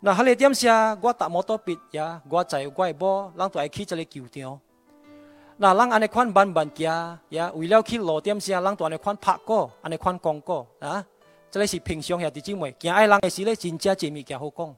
[0.00, 4.58] 那迄个点下我搭摩托笔呀，我在我某，人都爱去这个球场。
[5.58, 11.04] 那人安尼款慢慢行，呀，为了去路点下，人都安尼款拍过，安尼款讲过啊，
[11.50, 14.74] 这个是平常兄弟姊妹，行爱人的时咧，真正一物件好讲，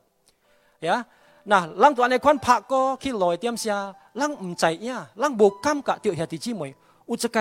[0.81, 1.05] 呀。
[1.45, 6.75] 那人都安尼款拍过去路点下，人唔知影，人无感觉到兄弟姊妹
[7.07, 7.41] 有一个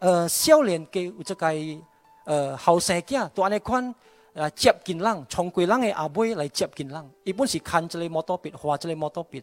[0.00, 1.84] 呃少年家，有一个
[2.24, 3.94] 呃后生囝，都安尼款
[4.32, 9.42] 呃接近人，从贵人的阿妹来接近人，一般是看这个摩托笔，画这个摩托笔。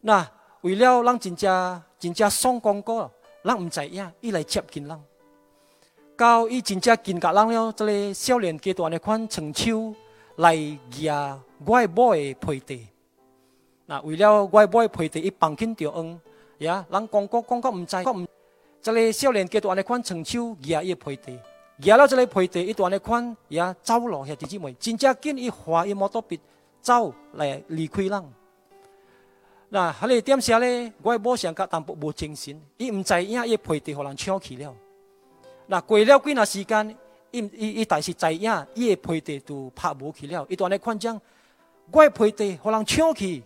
[0.00, 0.24] 那
[0.62, 3.10] 为了人真正真正爽广告，
[3.44, 5.00] 咱唔知影，伊来接近人。
[6.16, 9.92] 到伊真正近甲人了，这个少年家都安尼款伸手
[10.36, 10.54] 来
[11.00, 12.86] 压我某的配地。
[13.86, 16.20] 那为了我买配地，伊放紧着恩，
[16.58, 18.26] 呀，人讲过讲过唔知，唔，
[18.80, 21.36] 这个少年阶段的款成手压伊配地，
[21.78, 26.38] 压了这个配地一段的款，呀，走路遐弟姊妹，真正见伊花伊摩托笔
[26.80, 28.24] 走来离开人。
[29.74, 34.74] 那迄个点写咧，我某想甲淡薄无精神，伊唔知影伊配地互人抢去了。
[35.66, 36.96] 那过了几若时间，
[37.30, 41.18] 伊伊伊但是知影伊的配地都拍无去了，一段的款将
[41.90, 43.42] 我配地互人抢去。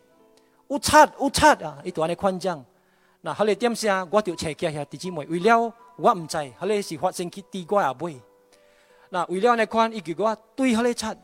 [0.66, 1.78] 有擦有擦啊！
[1.84, 2.64] 伊段咧款章，
[3.20, 5.24] 那迄个点声，我就找起遐弟姊妹。
[5.26, 8.20] 为了我毋知，迄个是发生去地我阿妹。
[9.10, 11.14] 那为了那款，伊叫我对迄个擦，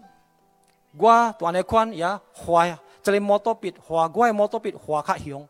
[0.97, 5.49] 我段咧款也画，这个摩托笔画，我的摩托笔画较凶。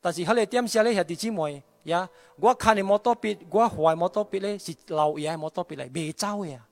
[0.00, 6.66] 但是迄个点声咧，遐弟姊妹，呀，我看的摩托笔，我画的摩托笔咧是老爷的摩托笔来，未走的啊。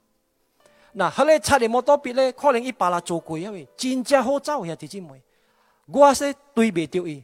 [0.93, 5.23] 那迄个擦的摩托笔咧，可能伊把拉做过啊喂，真正好走遐弟姊妹。
[5.87, 7.23] 我说对袂着伊，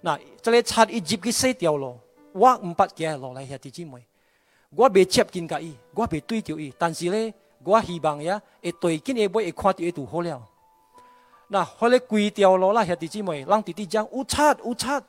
[0.00, 1.98] 那这个插一入去死掉咯，
[2.32, 4.04] 我唔捌行落来兄弟姊妹，
[4.70, 10.48] 我未接近甲伊，我未对着伊，但是咧，我希望呀，会对紧下尾会看到伊就好了。
[11.52, 15.02] 那后来规条路啦，兄弟姊妹，人弟弟讲有插有插，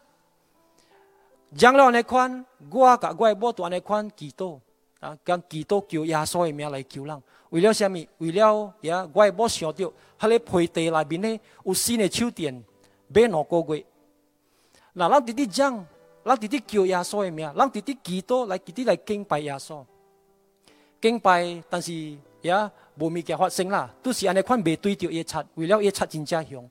[1.56, 4.60] 讲了安尼款，我甲我某都安尼款祈祷，
[5.00, 7.24] 啊，讲祈祷叫耶稣的名来救人。
[7.50, 7.98] 为了什么？
[8.18, 9.89] 为了呀，我某想到，
[10.20, 12.62] 迄个配地内面呢有新的手电。
[13.14, 13.86] 别两个月，
[14.91, 15.86] 那咱弟弟讲，
[16.26, 19.82] 咱弟弟叫耶稣的名，咱弟弟祈祷来，弟弟来敬拜耶稣，
[21.00, 21.94] 敬拜，但是
[22.41, 22.52] 也
[22.96, 26.70] 无物件发生啦，都是安尼款未对着耶擦，为了耶擦真正凶。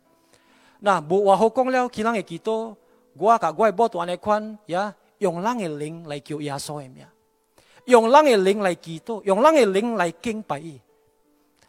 [0.81, 2.75] 那无话好讲了，其人会祈祷，
[3.15, 7.07] 我甲我某都安尼款，也用咱的灵来叫耶稣的名，
[7.87, 10.81] 用咱的灵来祈祷，用咱的灵来敬拜伊。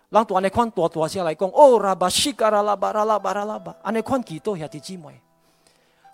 [0.09, 5.19] 人都安尼款大大声来讲，哦，拉巴西嘎拉拉巴拉拉巴拉拉巴，安尼款祈祷兄弟姊妹，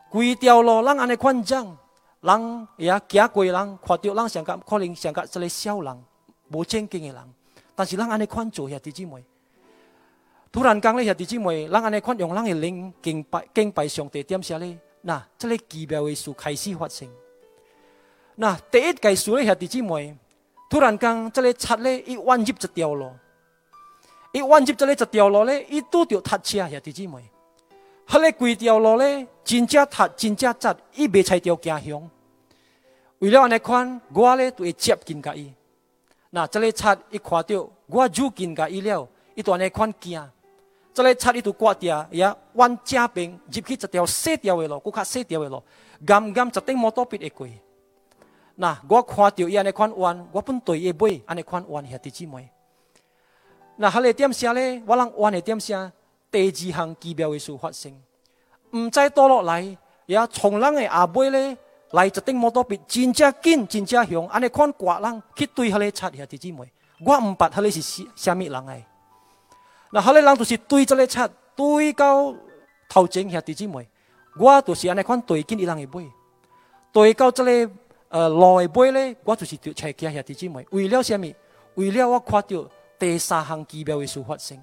[0.09, 1.77] 规条路人安尼款讲，
[2.21, 6.03] 人也行过人看到人上甲可能上甲这个小人
[6.51, 7.17] 无正经的人，
[7.79, 9.23] 但是咱安尼款做兄弟姊妹，
[10.51, 14.77] 突然间咧兄弟姊妹，咱安尼款用咱的灵敬拜敬拜上帝，点啥咧？
[14.99, 17.07] 那这个奇妙的事开始发生。
[18.35, 20.13] 那第一件事咧兄弟姊妹，
[20.69, 23.13] 突然间这个贼咧一弯入一条路，
[24.33, 27.31] 一弯入这个一条路咧，伊拄着踏车兄弟姊妹。
[28.07, 32.09] 迄个规条路咧，真正塌，真正窄，伊袂才条行向。
[33.19, 35.53] 为了安尼款，我咧就会接近甲伊。
[36.31, 40.29] 那这个贼一看到我入近甲伊了，伊就安尼款惊。
[40.93, 45.63] 这个贼伊就挂掉，也往正边入去一条细条的路，搁较细条的路，
[46.05, 47.47] 啱啱一顶摩托笔会过。
[48.55, 52.49] 那我看到伊安尼款弯，我本对伊尾安尼款弯兄弟姊妹。
[53.77, 54.83] 那迄个点啥咧？
[54.85, 55.91] 我人弯的点啥？
[56.29, 57.91] 第二项奇妙的事发生，
[58.75, 61.57] 唔再倒落来，也从人的后尾咧
[61.91, 66.71] 来一顶摩托笔，真正紧，真正凶，安尼看寡人去对迄个贼兄弟姊妹，
[67.05, 68.85] 我毋捌迄个是虾虾米人诶。
[69.91, 72.33] 那迄个人就是对即个贼，对到
[72.87, 73.87] 头前兄弟姊妹，
[74.37, 76.09] 我就是安尼看对紧伊人的尾，
[76.91, 77.73] 对到这个
[78.09, 80.65] 呃路的尾咧，我就是着车惊兄弟姊妹。
[80.71, 81.33] 为了啥物？
[81.75, 82.65] 为了我看到
[82.97, 84.57] 第三项奇妙的事发生，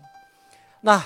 [0.80, 1.02] 那。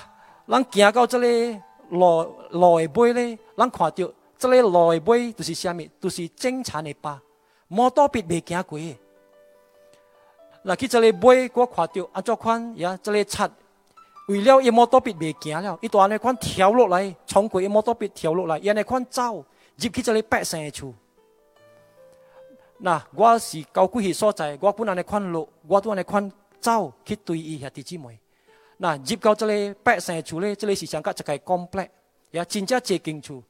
[0.47, 1.61] 咱行到即个
[1.91, 4.11] 路路的尾咧，咱看到
[4.41, 5.87] 这个路的尾就是啥物？
[5.99, 7.21] 就是正常的疤，
[7.67, 8.79] 摩托笔未行过。
[10.63, 12.99] 那去这个尾，我看到啊，怎款呀？
[13.03, 13.47] 这个贼
[14.27, 20.91] 为了一摩托笔未行了，伊就安尼款跳落来，从过伊摩托笔跳落来，伊安尼款走入去这个百姓的厝。
[22.79, 28.17] 那我是高几岁所在，我本安尼款路，我都安尼款走去对伊兄弟姊妹。
[28.77, 31.89] 那入到这里百姓厝咧，这里是上甲一个 complex，
[32.31, 33.43] 也真正接近厝。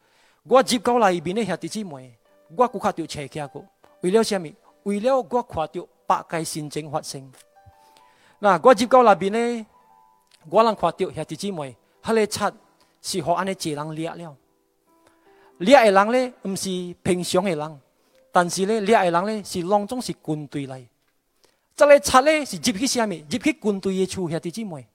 [0.44, 2.18] 我入到内面的兄弟姊妹，
[2.56, 3.64] 我骨卡着车起过。
[4.02, 4.52] 为了什么？
[4.84, 7.32] 为了我看到百界新情发生。
[8.40, 9.66] 那我入到内面呢，
[10.50, 12.52] 我能看到兄弟姊妹，迄个贼
[13.02, 14.36] 是互安尼一人掠了。
[15.60, 17.82] 掠的人呢，毋是平常的人，
[18.32, 20.84] 但是呢掠的人呢是拢总是军队来。
[21.76, 23.10] 这个贼咧是入去啥物？
[23.12, 24.88] 入去军队的厝，兄弟姊妹。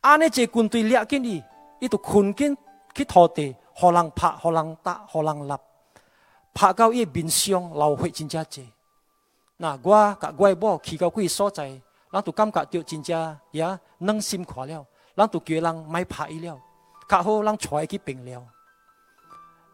[0.00, 1.44] 安尼一军队掠紧伊，
[1.78, 2.56] 伊就困紧
[2.94, 5.52] 去土地，互人拍，互人打，互人立，
[6.54, 8.68] 拍到伊面上流血真正济。
[9.56, 14.84] 那我甲我某去到几所在，咱就感觉到真正也冷心快了，
[15.16, 16.60] 咱就叫人买拍伊了，
[17.08, 18.44] 较好咱带去平了。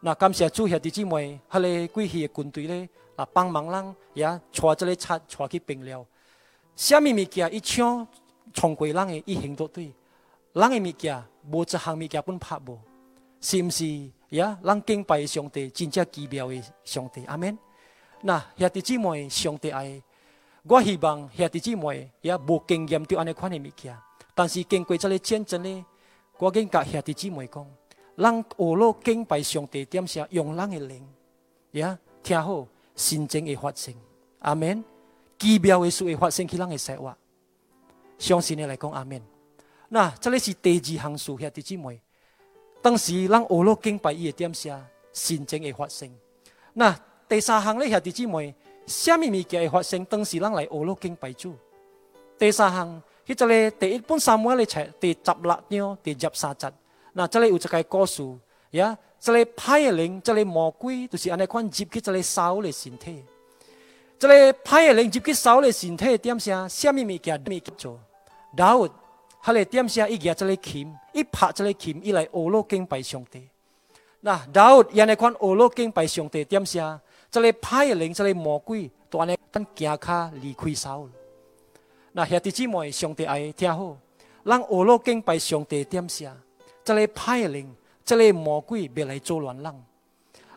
[0.01, 6.05] 那感谢主兄弟姊妹，迄个贵气的军队咧，啊帮忙咱也带这个贼带去平了。
[6.75, 8.07] 虾米物件一抢
[8.53, 9.93] 冲过人的，一行到对。
[10.53, 12.79] 人的物件，无一项物件本拍无，
[13.41, 14.11] 是毋是？
[14.29, 17.25] 呀，人敬拜上帝，真正奇妙的上帝。
[17.25, 17.57] 阿门。
[18.21, 20.01] 那兄弟姊妹，上帝爱，
[20.63, 23.97] 我希望兄弟姊妹也无经验到安尼款的物件，
[24.35, 25.85] 但是经过这个见证呢，
[26.37, 27.65] 我跟甲兄弟姊妹讲，
[28.17, 31.07] 咱学了敬拜上帝，点下用人的灵，
[31.71, 33.93] 呀，听好，心情会发生。
[34.39, 34.83] 阿门。
[35.39, 37.15] 奇妙的事会发生去人的生活，
[38.17, 39.21] 相信你来讲，阿门。
[39.87, 42.01] 那这里是第二项事，兄弟姊妹。
[42.81, 44.79] 当时咱学了敬拜伊的点下，
[45.11, 46.09] 心情会发生。
[46.73, 48.55] 那第三项咧，兄弟姊妹，
[48.87, 50.05] 什么物件会发生？
[50.05, 51.53] 当时咱来学了敬拜主。
[52.37, 56.71] 第三项，迄这里第一本三摩咧册第十六章第十三节。
[57.13, 58.23] 那这里有一个故事，
[58.71, 63.23] 呀，这里派的灵，这里魔鬼就是安尼款入去这里烧的身体。
[64.17, 67.99] 这里派的灵入去烧的身体点下，什么物件咪做？
[68.55, 68.87] 然后
[69.41, 69.45] 后。
[69.49, 73.47] 哈咧点下伊举这个琴，伊拍这个琴，伊来俄罗敬拜上帝。
[74.19, 76.99] 那然后伊尼款俄罗敬拜上帝点下，
[77.31, 81.09] 这个派灵，这个魔鬼，都安尼等行卡离开手。
[82.11, 83.97] 那兄弟姊妹，上帝爱听好，
[84.43, 86.35] 让俄罗敬拜上帝点下，
[86.83, 87.73] 这个派灵，
[88.03, 89.83] 这个魔鬼别来作乱人。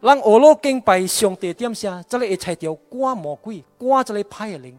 [0.00, 4.76] 让俄罗敬拜上帝点下，这个一切条赶魔鬼，赶这个派灵，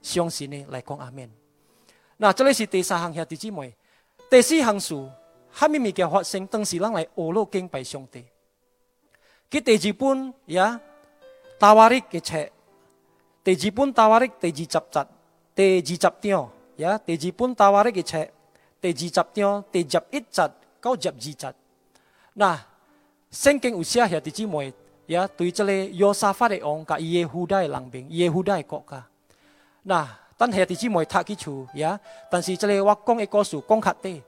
[0.00, 1.28] 相信呢来讲阿门。
[2.18, 3.76] 那这里是第三项兄弟姊妹，
[4.30, 4.94] 第四项事，
[5.52, 8.24] 哈咪物件发生，当时人来学罗敬拜上帝。
[9.50, 10.80] 佢第二本呀，
[11.58, 12.48] 大瓦力嘅册，
[13.44, 15.00] 第二本大瓦力第二十集，
[15.54, 18.26] 第二十章呀，第二本大瓦力嘅册，
[18.80, 20.42] 第二十章第十一集
[20.80, 21.46] 到十二集。
[22.32, 22.58] 那
[23.30, 24.72] 圣经有写兄弟姊妹
[25.08, 29.04] 呀，对这个约沙法的王，甲耶户大的人民，耶户大的国家，
[29.82, 30.18] 那。
[30.38, 31.98] 等兄弟姊妹读起厝呀，
[32.30, 34.22] 但是这里我讲的故事讲较短。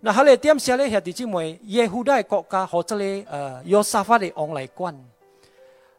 [0.00, 4.98] 那后来点写咧兄弟姊妹耶户大的国家和这里呃约沙法的王来管。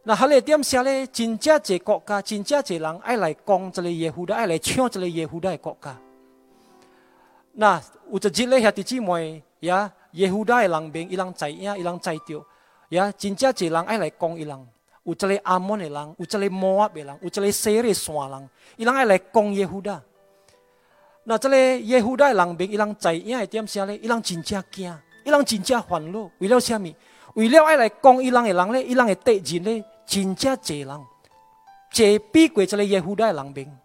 [0.05, 5.95] 那哈咧点下咧，真正一个国家，真正一人爱来攻这个耶稣的，爱来抢这个耶稣的国家。
[7.53, 7.81] 那
[8.11, 12.45] 有一日咧，兄弟姊妹呀，耶稣的人民，伊人知影，伊人知着，
[12.89, 14.67] 呀，真正一人爱来攻伊人。
[15.03, 20.01] 有一个阿门的人，有一个摩押的人，有一个西的山人，伊人爱来攻耶稣的。
[21.23, 23.97] 那这个耶稣的人民，伊人知影的点啥咧？
[23.97, 26.93] 伊人真正惊，伊人真正烦恼，为了啥物？
[27.35, 29.83] 为了爱来攻伊人的人咧，伊人的敌人咧。
[30.05, 31.01] 真正济人，
[31.89, 33.77] 济比过一个耶稣的人民，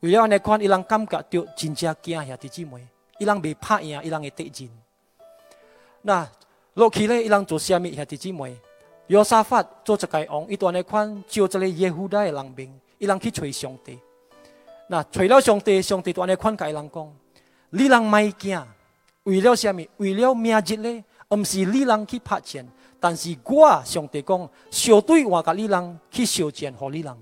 [0.00, 2.88] 为了安尼看，伊人感觉到真正惊兄弟姊妹，
[3.18, 4.70] 伊人未拍赢伊人的敌人。
[6.00, 6.26] 那
[6.72, 8.56] 落去咧，伊人做虾米兄弟姊妹？
[9.12, 13.98] 约沙法做一个王，伊段来看，招一个耶稣的人民，伊人去找上帝。
[14.88, 17.12] 那找了上帝，上帝段来看，甲伊人讲：
[17.68, 18.58] 你人卖惊，
[19.24, 19.86] 为了虾米？
[19.98, 22.66] 为了明日咧，毋是你人去拍钱。
[22.98, 27.14] 但是我上帝讲，小队我甲你人去修建互你人。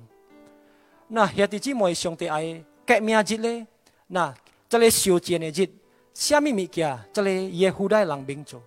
[1.09, 3.67] 那兄弟姊妹，上帝爱革命日咧，
[4.07, 4.33] 那
[4.69, 5.69] 这个修建的日，
[6.15, 6.97] 虾米物件？
[7.13, 8.63] 这个耶稣的人民做。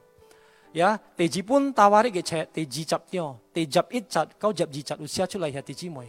[0.73, 6.07] 呀，第二本大话的个册，第二十章，第十一节到十二节有写出来兄弟姊妹。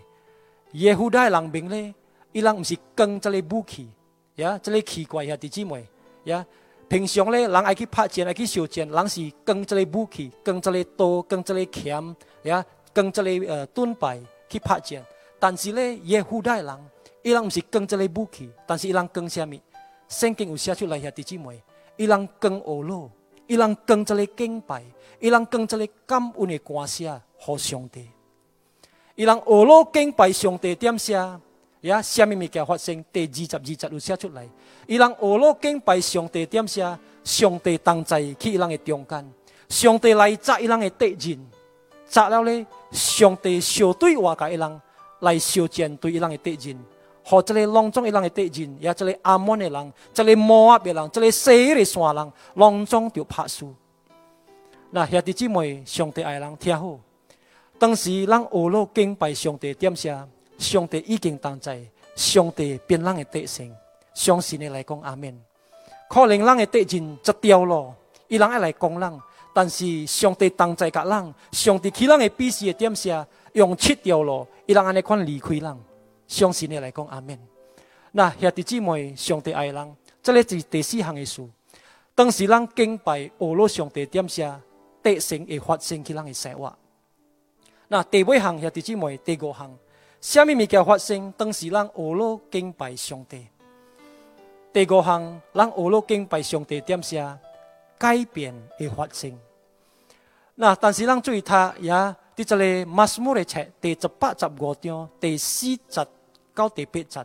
[0.72, 1.94] 耶稣大人民咧，
[2.32, 3.88] 伊人毋是跟这个武器，
[4.36, 5.86] 呀，这个奇怪兄弟姊妹，
[6.24, 6.44] 呀。
[6.86, 15.02] 平常咧，人爱去拍箭，爱去烧箭，人是跟这个武器，跟这个刀，跟这个钳，呀，跟这个呃盾牌去拍箭。
[15.38, 16.78] 但是咧，耶稣大人，
[17.22, 19.58] 伊人毋是跟这个武器，但是伊人跟啥物？
[20.08, 21.60] 圣经有写出来兄弟姊妹，
[21.96, 23.10] 伊人跟俄罗，
[23.46, 24.82] 伊人跟这个敬拜，
[25.20, 28.08] 伊人跟这个感恩的歌声，互上帝。
[29.14, 31.40] 伊人俄罗敬拜上帝点啥？
[31.82, 33.04] 呀，什么物件发生？
[33.12, 34.48] 第二十二节有写出来。
[34.86, 36.98] 伊人俄罗敬拜上帝点啥？
[37.22, 39.32] 上帝同在去伊人的中间，
[39.68, 41.46] 上帝来杀伊人的敌人，
[42.06, 44.80] 杀了咧，上帝小对话甲伊人
[45.20, 46.78] 来修建对伊人的敌人，
[47.24, 53.74] 和这个隆中伊人的敌人，也这个阿门的人，这个摩押的人，这个西的山人，隆中就拍输。
[54.90, 56.98] 那兄弟姊妹，上帝爱人听好，
[57.78, 60.28] 当时人俄罗敬拜上帝点啥？
[60.58, 61.80] 上帝已经同在，
[62.14, 63.74] 上帝变人的德性，
[64.14, 65.36] 相信你来讲阿门。
[66.08, 67.92] 可能人的德人则掉落，
[68.28, 69.20] 伊人爱来讲人，
[69.52, 75.76] 但是上帝同在甲人，上帝去人的必须的点下，用切掉落，伊人安尼款离开人，
[76.26, 77.38] 相信你来讲阿门。
[78.12, 81.46] 那兄弟姊妹，上帝爱人，这里是第四项的事。
[82.14, 84.60] 当时人敬拜俄罗上帝点下，
[85.02, 86.76] 德性会发生去人的生活。
[87.88, 89.76] 那第五项兄弟姊妹，第五项。
[90.20, 91.30] 什么物件发生？
[91.36, 93.46] 当时让俄罗敬拜上帝。
[94.72, 97.38] 第五项，让俄罗敬拜上帝点下
[97.98, 99.38] 改变会发生。
[100.54, 101.92] 那但是让注意他也
[102.36, 106.06] 伫这个马斯姆的册第十八十五章第四十
[106.52, 107.24] 到第八十，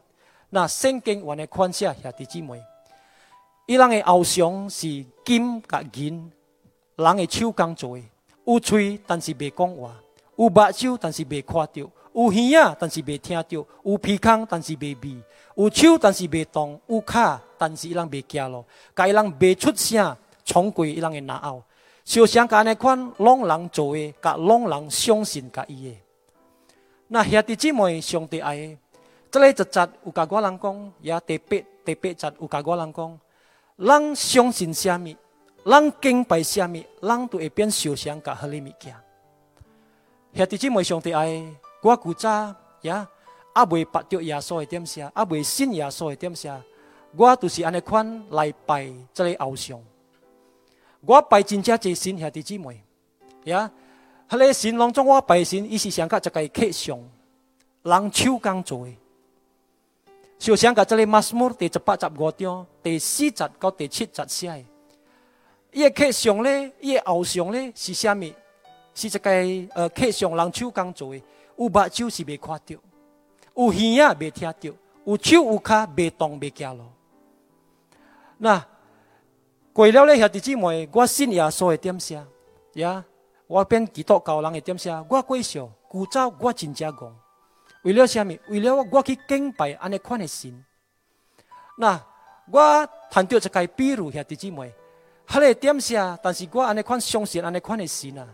[0.51, 2.61] 那圣经原来看下兄弟姊妹，
[3.65, 6.31] 伊人的偶像是金甲银，
[6.95, 8.03] 人的手工做的，
[8.45, 9.95] 有嘴但是未讲话，
[10.35, 11.89] 有目睭但是未看到。
[12.11, 15.21] 有耳啊，但是未听到；有鼻孔，但是未味；
[15.55, 18.65] 有手，但是未动；有脚，但是伊人未行路。
[18.95, 21.63] 甲伊人未出声，冲过伊人的脑后。
[22.09, 26.01] 小相甲安尼款，拢人做诶，甲拢人相信甲伊诶。
[27.07, 28.77] 那兄弟姊妹，上帝爱的，
[29.29, 33.19] 这个一节有甲我人讲，也第八第八节有甲我人讲，
[33.75, 35.15] 人相信啥物，
[35.69, 38.95] 人敬拜啥物，人都会变受伤甲迄个物件。
[40.33, 41.45] 兄弟姊妹，上帝爱。
[41.83, 43.07] 我古早呀，
[43.53, 46.59] 啊未捌着耶稣诶点啥，啊未信耶稣诶点啥，
[47.15, 49.79] 我都是安尼款来拜即个偶像。
[51.01, 52.83] 我拜真正一神兄弟姊妹，
[53.45, 53.71] 呀，
[54.27, 56.99] 迄个神当中我拜神，伊是上甲一个刻像，
[57.83, 58.93] 人手工做的。
[60.37, 64.65] 就像甲这个马斯姆第十八十五章第四节到第七节写的，
[65.71, 68.33] 伊个刻像咧，伊个偶像咧是虾米？
[68.93, 69.29] 是一个
[69.73, 71.21] 呃刻像人手工做的。
[71.57, 72.75] 有目睭是未看到，
[73.55, 74.69] 有耳仔未听到，
[75.03, 76.85] 有手有脚未动未行路。
[78.37, 78.65] 那
[79.79, 82.21] 过了咧，兄弟姊妹，我信耶稣的点啥？
[82.73, 83.01] 呀，
[83.47, 85.01] 我变基督教人的点啥？
[85.07, 87.15] 我过少古早我真正讲，
[87.83, 88.37] 为了啥物？
[88.49, 90.53] 为了我去敬拜安尼款的神。
[91.77, 91.97] 那
[92.51, 94.69] 我谈到一个比如兄弟姊妹，
[95.25, 96.19] 迄个点啥？
[96.21, 98.27] 但是我安尼款相信安尼款的神啊，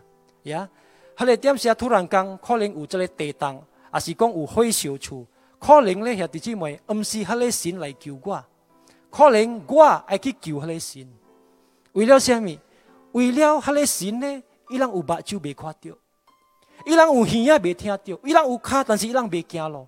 [0.46, 0.68] 呀。
[1.16, 5.24] 迄个点时突然间可能有一个地动，也是讲有火烧厝，
[5.60, 8.44] 可能咧兄弟姊妹，毋是迄个神来救我，
[9.12, 11.08] 可能我爱去救迄个神。
[11.96, 12.58] 为了啥物？
[13.14, 14.44] 为了迄个神呢？
[14.70, 15.92] 伊人有目睭未看到，
[16.86, 19.88] 伊人有耳仔未听到，伊人有脚，但是伊人未行路，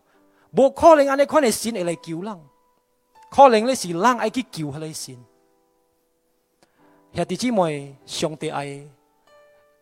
[0.51, 2.39] 无可能安尼款的神会来救人，
[3.29, 5.17] 可能咧是人爱去救迄个神。
[7.13, 8.87] 兄弟姊妹，上帝爱，人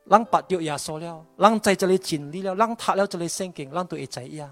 [0.08, 4.50] 捌着耶稣了，人在这里尽力了，人读了这里圣经，人都会知影。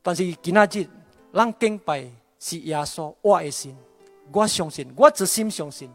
[0.00, 0.86] 但是今仔日，
[1.32, 3.76] 人敬拜是耶稣，我的神，
[4.32, 5.90] 我相信，我真心相信，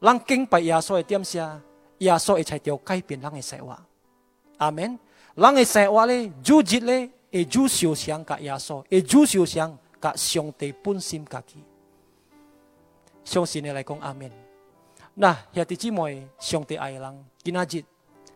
[0.00, 1.60] 人敬拜耶稣的点下，
[1.98, 3.78] 耶稣会才调改变人的生活。
[4.58, 4.98] 阿门。
[5.34, 11.62] 人的生活咧，主日咧，会主受想甲耶稣，会主受想甲上帝本心家己。
[13.24, 14.30] 相信你来讲阿门。
[15.14, 17.84] 那兄弟姊妹，上帝爱人，今仔日，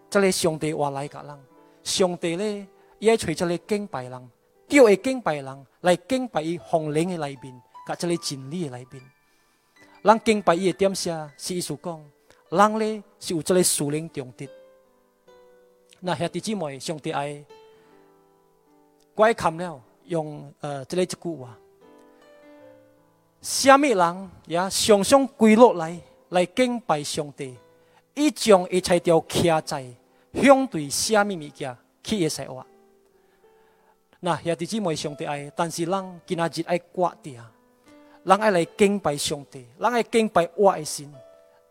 [0.09, 1.39] 这里上帝话来甲人，
[1.83, 2.67] 上帝咧，
[2.99, 4.31] 伊爱找这里敬拜人，
[4.69, 9.03] 叫会敬拜人来敬拜伊红灵的内面，甲这里真理的内面。
[10.05, 12.05] 人敬拜伊的点下，是意思讲，
[12.51, 14.47] 人咧是有这个属灵重德。
[15.99, 17.43] 那兄弟姊妹，上帝爱，
[19.15, 21.59] 我爱看了用呃这个一句话，
[23.41, 25.99] 虾米人也常常归落来
[26.29, 27.57] 来敬拜上帝，
[28.13, 29.87] 伊将一切条徛在
[30.35, 32.63] 相对虾米物件去嘅生活。
[34.21, 37.43] 那兄弟姊妹，上帝爱，但是人今仔日爱挂掉，
[38.25, 41.13] 人爱来敬拜上帝，人爱敬拜我的神，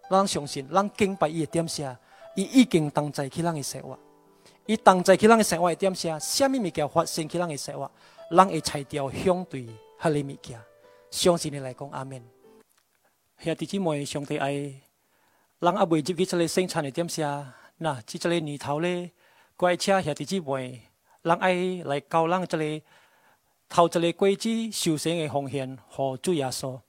[0.10, 1.98] 人相信，人敬拜伊的点下，
[2.36, 3.98] 伊已经同在去人的生活。
[4.66, 7.92] 伊同在去咱的生活的点下，虾米物件发生去咱的生活，
[8.30, 9.68] 咱会拆掉相对
[10.00, 10.60] 迄个物件。
[11.10, 12.24] 相信你来讲，阿门。
[13.40, 19.12] 兄弟姊妹，上帝爱，人阿未入去这个生产的点下，那即这个年头咧，
[19.58, 20.82] 怪车兄弟姊妹，
[21.24, 21.54] 人爱
[21.86, 22.86] 来教咱这个
[23.74, 26.80] 头这个规矩修行嘅奉献和主耶稣。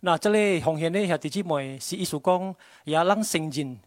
[0.00, 2.52] 那这个奉献咧，兄弟姊妹是意思讲，
[2.82, 3.78] 也咱承认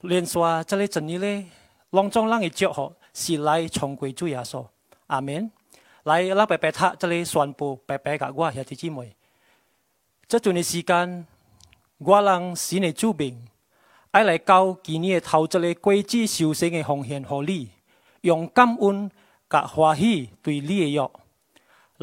[0.00, 1.46] 连续这个真理咧。
[1.90, 4.66] 隆重让伊祝福，是来重归主耶稣，
[5.06, 5.48] 阿门。
[6.02, 9.14] 来，咱白白读这里宣布，白白甲我兄弟姊妹，
[10.26, 11.24] 这段的时间，
[11.98, 13.46] 我让神的主名，
[14.10, 17.70] 爱来教今年头这里规矩修行的奉献和你，
[18.22, 19.08] 用感恩
[19.48, 21.08] 甲欢喜对你的约。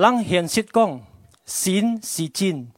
[0.01, 0.99] 咱现实讲，
[1.45, 2.71] 神是真，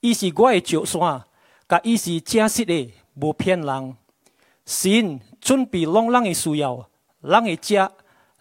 [0.00, 1.24] 伊是我的救山，
[1.66, 3.96] 甲伊是真实的，无骗人。
[4.66, 5.18] 神。
[5.40, 6.88] 准备拢人的需要，
[7.20, 7.90] 人的食、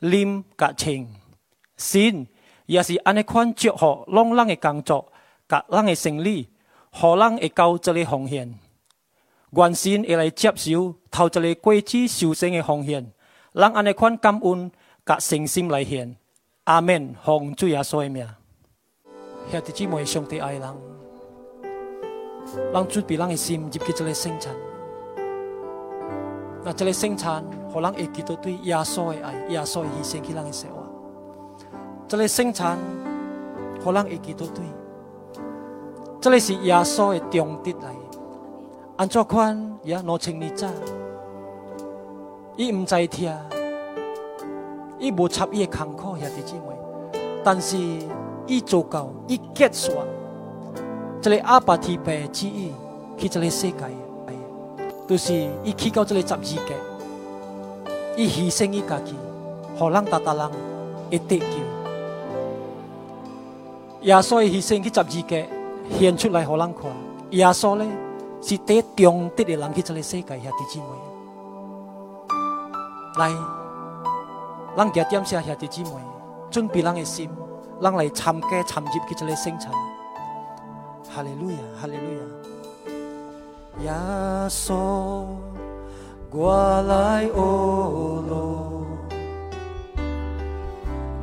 [0.02, 1.08] 啉、甲穿，
[1.78, 2.28] 神
[2.66, 5.12] 也是安尼款祝福拢人的工作，
[5.48, 6.50] 甲人的生理，
[6.92, 8.58] 互人会交这个奉献。
[9.52, 13.14] 愿神会来接受头一个过子修行的奉献，
[13.54, 14.72] 人安尼款感恩，
[15.06, 16.18] 甲诚心来献。
[16.66, 17.16] 阿门。
[17.24, 18.28] 奉主耶稣的名，
[19.52, 20.62] 兄弟姊妹，上帝爱人，
[22.74, 24.54] 人准备人的心入去这个生产。
[26.64, 30.78] 那这里生产，可能会记到对耶稣的爱，耶稣的牺牲去人的生活。
[32.08, 32.80] 这里生产，
[33.84, 34.66] 可能会记到对，
[36.20, 37.96] 这里是耶稣的重德来。
[38.98, 40.68] 按照款也两千年早，
[42.56, 43.32] 伊唔知听，
[45.06, 47.78] 伊无插伊的坎坷兄弟姊妹，但是
[48.48, 49.92] 伊做到，伊结束，
[51.22, 52.72] 这里阿爸提白旨意
[53.16, 53.76] 去这里世界。
[55.08, 56.58] 就是伊去到这个十二界，
[58.18, 59.14] 伊牺牲伊家己，
[59.78, 60.50] 互人达达人
[61.12, 61.46] 会得救。
[64.02, 65.48] 耶稣牺牲去十二界，
[66.00, 66.92] 献出来互人看。
[67.30, 67.86] 耶稣咧
[68.42, 70.86] 是第中德的人去这个世界兄弟姊妹。
[73.20, 73.32] 来，
[74.78, 75.92] 咱加点下兄弟姊妹，
[76.52, 77.30] 准备人的心，
[77.82, 79.72] 咱来参加参入去这个生产。
[81.10, 82.20] 哈利路亚，哈利路亚。
[83.84, 83.92] 耶
[84.50, 84.74] 稣，
[86.32, 88.86] 我来哦罗，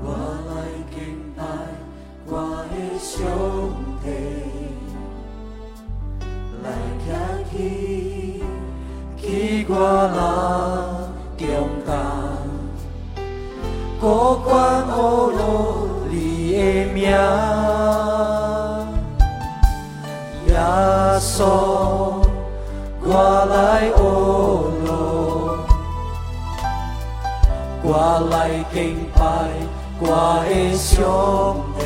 [0.02, 0.08] 我
[0.48, 0.50] 来
[0.90, 0.96] 敬
[1.36, 1.42] 拜
[2.26, 2.32] 我
[2.70, 3.20] 的上
[4.02, 4.08] 帝，
[6.62, 6.66] 来
[7.06, 7.10] 站
[7.50, 8.42] 起，
[9.18, 10.16] 起我来
[11.36, 11.92] 中担，
[14.02, 16.58] 高官哦罗你的
[16.92, 17.06] 名，
[20.48, 20.50] 耶
[21.20, 21.30] 稣。
[23.04, 23.08] 我
[23.46, 23.54] 来
[23.96, 24.00] 哦
[24.84, 24.90] 罗，
[27.84, 27.88] 我
[28.28, 28.34] 来
[28.74, 28.76] 敬
[29.14, 29.20] 拜
[30.00, 30.04] 我
[30.48, 30.90] 的上
[31.78, 31.80] 帝，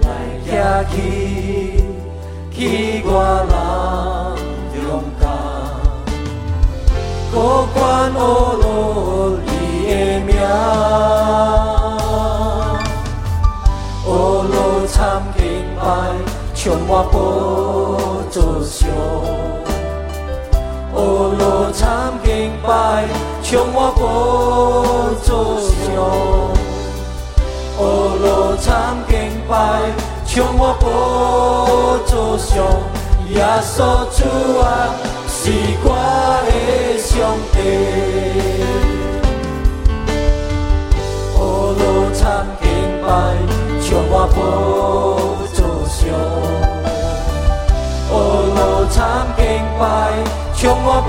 [0.00, 0.08] 来
[0.46, 0.50] 行
[0.90, 0.96] 起
[2.54, 2.56] 起
[3.04, 3.06] 我
[3.50, 3.52] 人
[4.88, 4.88] 勇
[5.20, 5.28] 敢，
[7.34, 7.36] 高
[7.74, 7.76] 官
[8.14, 8.16] 哦
[8.62, 8.66] 罗
[14.06, 15.42] 欧罗参敬
[15.76, 15.82] 拜，
[16.54, 17.16] 将我宝
[18.30, 18.88] 座上；
[20.94, 20.98] 欧
[21.38, 23.06] 罗参敬拜，
[23.42, 24.02] 将我宝
[25.22, 25.70] 座上；
[27.78, 27.82] 欧
[28.22, 29.14] 罗参敬
[29.48, 29.52] 拜，
[30.26, 30.86] 将我宝
[32.06, 32.66] 座上，
[33.28, 33.76] 耶稣
[34.16, 34.24] 主
[34.60, 34.66] 啊，
[35.28, 35.52] 是
[35.84, 35.86] 我
[36.46, 37.12] 的上
[37.52, 38.77] 帝。
[42.18, 42.66] 参敬
[43.00, 43.06] 拜，
[43.80, 44.36] 将我宝
[45.54, 45.56] 座
[45.86, 45.98] 上。
[48.10, 48.12] 哦
[48.56, 48.58] 罗
[48.90, 48.96] 参
[49.36, 49.40] 敬
[49.78, 49.82] 拜，
[50.52, 51.08] 将我宝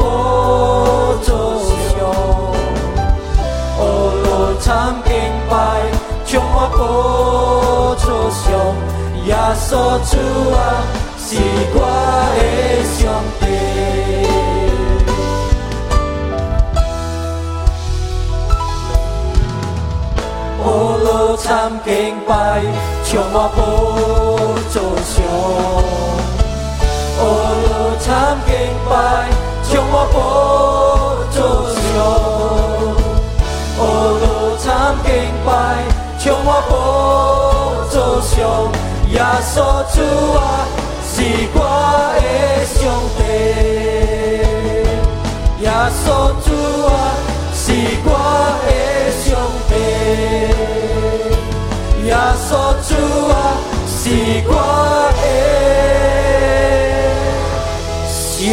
[1.24, 1.28] 座
[1.90, 1.90] 上。
[3.80, 3.82] 哦
[4.24, 4.28] 罗
[4.62, 4.68] 参
[5.04, 5.10] 敬
[5.50, 5.52] 拜，
[6.26, 6.80] 将我宝
[7.96, 8.46] 座上。
[9.26, 9.68] 耶稣
[10.10, 10.14] 主
[10.54, 10.58] 啊，
[11.18, 11.28] 是
[11.74, 11.78] 我
[12.38, 12.40] 的
[12.86, 12.98] 上
[13.40, 13.44] 帝。
[21.12, 22.62] 哦参敬拜，
[23.04, 23.58] 将我宝
[24.70, 25.16] 座上。
[27.20, 27.26] 哦，
[28.00, 28.08] 参
[28.46, 28.50] 敬
[28.88, 28.94] 拜，
[29.64, 30.18] 将我宝
[31.32, 31.38] 座
[31.74, 31.82] 上。
[33.80, 33.84] 哦，
[34.60, 34.64] 参
[35.04, 35.10] 敬
[35.44, 35.50] 拜，
[36.20, 36.72] 将我宝
[37.90, 38.32] 座上。
[39.10, 39.54] 耶稣
[39.92, 39.98] 主
[40.38, 40.40] 啊，
[41.12, 41.12] 是
[41.56, 41.58] 我
[42.14, 42.22] 的
[42.78, 42.78] 上
[43.18, 43.20] 帝。
[45.64, 46.06] 耶稣
[46.46, 46.48] 主
[46.86, 46.88] 啊，
[47.56, 47.64] 是
[48.06, 48.08] 我
[48.62, 48.70] 的
[49.24, 49.28] 上
[49.68, 49.72] 帝。
[52.06, 52.16] 耶
[52.48, 52.50] 稣
[52.88, 52.90] 主
[53.28, 53.34] 啊，
[53.88, 54.10] 是
[54.48, 54.52] 我
[55.16, 55.22] 的。
[58.40, 58.46] 上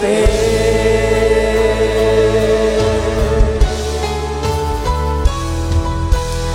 [0.00, 0.02] 帝，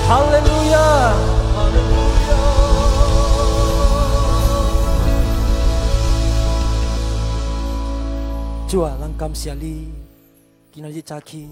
[0.07, 0.75] 哈利路亚，
[1.53, 1.91] 哈利路
[2.29, 2.31] 亚。
[8.67, 9.91] 主啊，咱感谢你，
[10.71, 11.49] 今日早起，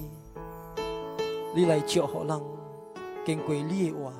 [1.53, 2.41] 你来祝福人，
[3.23, 4.11] 经过你的话，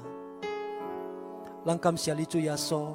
[1.65, 2.93] 咱感谢你主耶稣，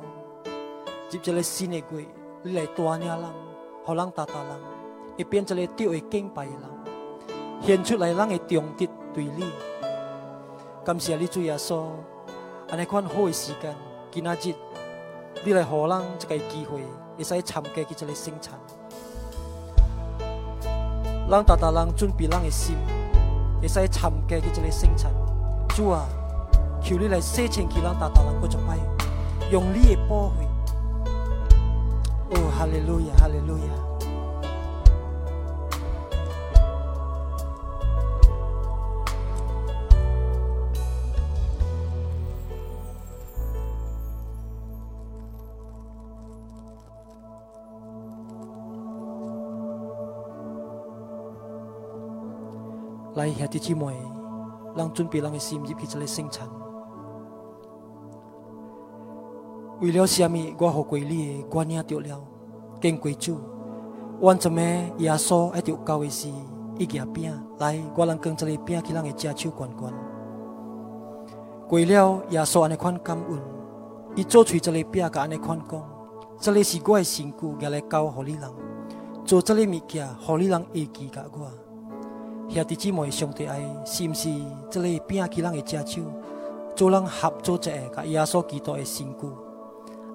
[1.09, 1.99] 接着来新的过。
[2.43, 3.25] 你来带领人，
[3.85, 4.61] 互人达达人，
[5.19, 6.63] 会变一个对的敬拜的人，
[7.61, 9.51] 献出来人的忠德对你。
[10.85, 11.87] 感谢你主耶稣，
[12.71, 13.75] 安尼款好的时间，
[14.13, 14.55] 今仔日
[15.45, 16.81] 你来互人一个机会，
[17.19, 18.57] 会使参加去这个生产。
[21.29, 22.77] 人达达人准备人的心，
[23.61, 25.11] 会使参加去这个生产。
[25.77, 26.09] 主啊，
[26.83, 28.79] 求你来赦免祂让大大的过错，来，
[29.51, 30.37] 用力的破坏。
[32.31, 33.65] 哦，哈利路亚，哈利路亚。
[53.17, 54.16] 来，彻底摧毁。
[54.77, 56.49] 让准备人的心入去这个生产。
[59.81, 60.55] 为了下面？
[60.59, 62.21] 我和归你的，我领了，
[62.81, 63.39] 跟贵主。
[64.21, 64.61] 完成么，
[64.97, 66.31] 耶稣爱着教的是
[66.79, 69.93] 一件饼，来，我能跟这个饼去人的家手管管。
[71.69, 73.39] 为了，耶稣安尼款感恩，
[74.15, 75.83] 伊做出这个饼，甲安尼款讲，
[76.39, 78.51] 这里是我的身躯，拿来交互你人，
[79.27, 81.66] 做这个物件，互你人会记甲我。
[82.49, 84.31] 兄弟姊妹，上帝爱，是毋是
[84.71, 86.01] 这里饼去让个家手，
[86.75, 89.31] 做人合作者，甲耶稣基督的辛苦。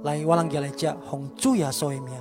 [0.04, 2.14] 来，我让家来食，奉主耶稣的名。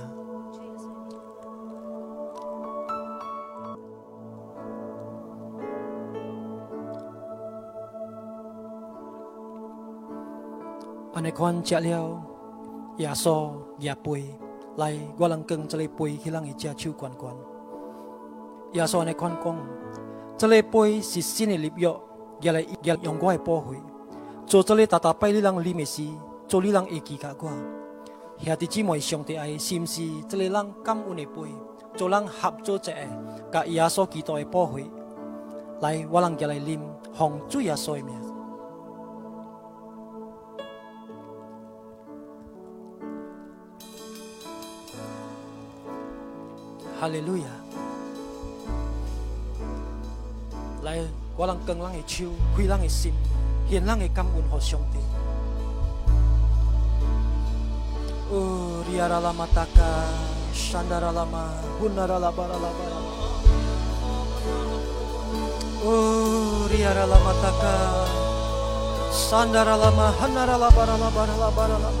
[11.13, 12.21] 安尼款食了，
[12.97, 14.23] 耶稣也杯。
[14.77, 17.33] 来，我让跟这里杯去让伊食手关关。
[18.73, 19.57] 耶稣安尼款讲，
[20.41, 21.95] 这里杯是新的礼约，
[22.41, 23.79] 也来也用我的宝血，
[24.47, 26.03] 做这里大大拜你让里面是。
[26.47, 27.47] 做你人会记甲我，
[28.39, 30.01] 兄弟姊妹，上帝爱是毋是？
[30.27, 31.43] 这个人感恩的杯，
[31.95, 32.91] 做人合作者，
[33.51, 34.83] 甲耶稣基督的宝血，
[35.79, 36.79] 来，我人家来啉，
[37.13, 38.19] 奉主耶稣的名。
[46.99, 47.43] 哈利路亚！
[50.83, 50.97] 来，
[51.37, 52.25] 我能更咱的手，
[52.57, 53.13] 开咱的心，
[53.69, 54.97] 献咱的感恩和上帝。
[58.31, 59.81] 哦，里阿拉拉玛达卡，
[60.53, 61.49] 山达拉拉玛，
[61.81, 62.95] 乌那拉拉巴拉拉巴拉。
[65.83, 67.63] 哦，里阿拉拉玛达卡，
[69.11, 71.91] 山达拉拉玛，哈那拉拉巴拉拉巴拉拉巴拉拉。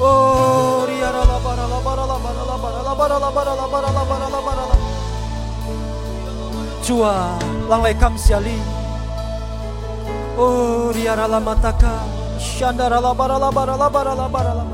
[0.00, 3.30] Oh, ria la bara la bara la bara la bara la bara la bara la
[3.30, 5.01] bara la bara la bara la bara la bara la bara la bara la bara
[6.82, 7.38] 主啊，
[7.70, 8.58] 让来感谢你。
[10.36, 11.88] 哦，利亚拉拉塔卡，
[12.40, 14.66] 香达拉拉巴拉拉巴拉巴拉巴拉。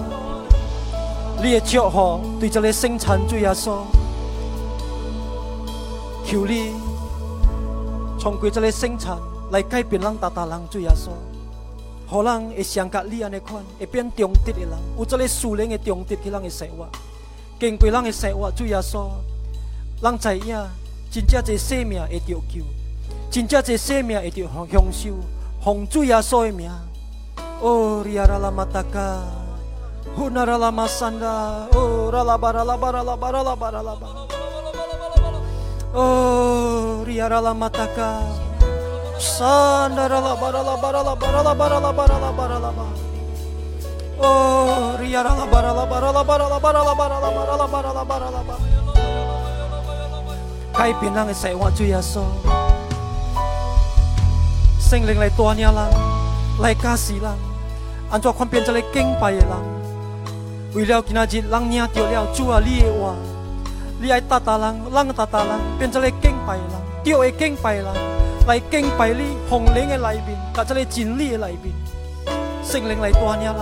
[1.43, 3.83] 你的祝福对着你生产主耶稣，
[6.25, 6.73] 求你
[8.19, 9.19] 从归这里生产
[9.51, 11.11] 来改变人，达达人主耶稣，
[12.07, 16.89] 好人会像甲你安尼款，会变忠的人，有这里属灵的忠德去人的生活，
[17.61, 19.11] 经过人的生活主耶稣，
[20.01, 20.57] 人知影。
[21.11, 22.63] 真正侪生命会得救，
[23.31, 25.11] 真正侪生命会得享受，
[25.61, 26.71] 洪水也所名。
[27.61, 29.01] 哦，里阿拉拉马达卡，
[30.15, 31.27] 呼纳拉拉马桑达，
[31.73, 34.07] 哦，拉拉巴拉拉巴拉拉巴拉拉巴拉拉巴。
[35.95, 38.23] 哦，里阿拉拉马达卡，
[39.19, 41.79] 桑达拉拉巴拉拉巴拉拉巴拉拉巴拉
[42.59, 42.85] 拉巴。
[44.19, 48.59] 哦，里阿拉拉巴拉拉巴拉拉巴拉拉巴拉拉巴拉拉巴。
[50.79, 52.21] 改变咱的生活，主耶稣，
[54.79, 55.75] 圣灵来带领人，
[56.61, 57.25] 来加持人。
[58.11, 59.49] 按怎款变做个敬拜的人，
[60.75, 63.13] 为了今仔日人领着了主啊你的话，
[64.01, 67.93] 你爱达达人，人达达人，变做个敬拜的人，对的敬拜的人，
[68.47, 71.75] 来敬拜你，红灵的内面，甲这个真理的内面，
[72.63, 73.57] 圣灵来带领人，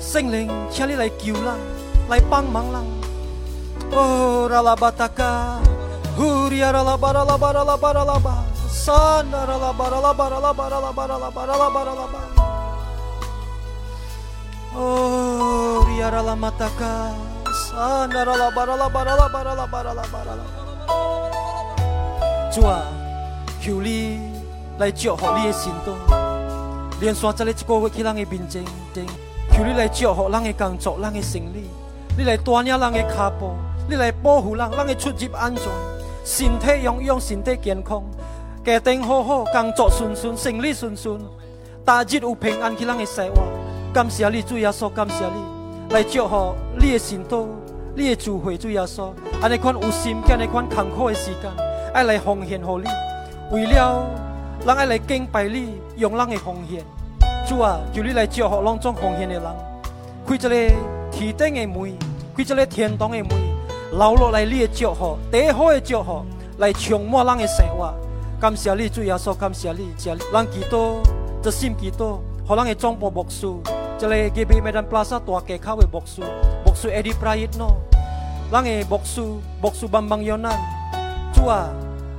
[0.00, 1.44] 圣灵，请你来救人，
[2.08, 2.80] 来帮忙人。
[3.90, 5.58] 哦，拉拉巴达卡，
[6.18, 6.50] 呼！
[6.50, 8.44] 来啦，来啦，来啦，来啦，来啦！
[8.68, 12.02] 山来啦，来啦，来啦，来啦，来啦，来啦，来啦！
[14.74, 17.14] 哦，来啦，来啦，来啦，来啦！
[17.70, 20.42] 山来啦，来啦，来啦，来啦，来啦，来啦！
[22.52, 22.82] 主啊，
[23.60, 24.20] 求你
[24.78, 25.94] 来照护你的信徒，
[27.00, 29.06] 连山子里一个活气人的平静定，
[29.52, 31.70] 求你来照护人的工作、人的生理，
[32.16, 33.54] 你来带领人的脚步，
[33.88, 35.64] 你来保护人人的出入安全。
[36.28, 38.02] 身体养养，身体健康，
[38.62, 41.18] 家庭好好，工作顺顺，生意顺顺，
[41.86, 43.40] 大日有平安去咱的生活。
[43.94, 47.48] 感谢你，主耶稣，感谢你来祝福你的信徒，
[47.96, 49.10] 你的聚会，主耶稣，
[49.40, 51.50] 安尼款有心，安尼款坎坷的时间，
[51.94, 52.84] 爱来奉献给你，
[53.50, 54.06] 为了
[54.66, 56.84] 咱爱来敬拜你，用人的奉献。
[57.46, 59.44] 主啊，求你来祝福拢种奉献的人，
[60.26, 60.48] 开一个
[61.10, 61.96] 天顶的门，
[62.36, 63.30] 开一个天堂的门，
[63.90, 66.22] 留落来你的祝福，第一好的祝福
[66.58, 67.92] 来充满咱的生活。
[68.38, 70.96] 感谢你，主耶稣，感谢你，谢咱祈祷，
[71.42, 73.46] 这心祈祷，好咱的总部牧师，
[73.98, 76.20] 这里隔壁麦当巴萨大街口的牧师，
[76.66, 77.72] 牧师 Eddie Prayno，
[78.52, 79.22] 咱的牧师，
[79.62, 80.52] 牧师帮帮有难，
[81.32, 81.70] 主啊，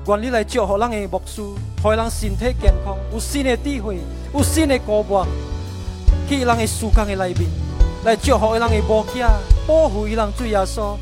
[0.07, 1.43] 愿你来祝福咱的牧师，
[1.83, 3.99] 和咱身体健康，有新的智慧，
[4.33, 5.27] 有新的高望，
[6.27, 7.47] 去咱的树干的内面，
[8.03, 9.29] 来祝福咱的牧家，
[9.67, 10.97] 保护伊人主耶稣。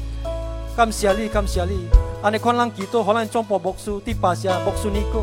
[0.77, 1.89] 感谢你，感谢你，
[2.21, 5.21] 安尼看咱祈祷，让咱总部牧师第八下牧师尼哥，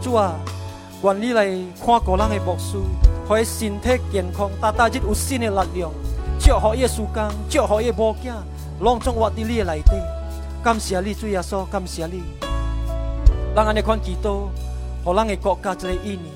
[0.00, 0.32] 主啊，
[1.02, 1.44] 愿你来
[1.84, 2.78] 看顾咱的牧师。
[3.28, 5.90] 可以身体健康，大大日有新的力量，
[6.38, 8.32] 祝福耶稣讲，祝福耶母囝，
[8.80, 9.92] 拢总活伫你的内底。
[10.62, 12.22] 感谢你，主耶稣，感谢你。
[13.54, 14.48] 咱安尼款祈祷，
[15.04, 16.32] 互咱的国家一个印尼，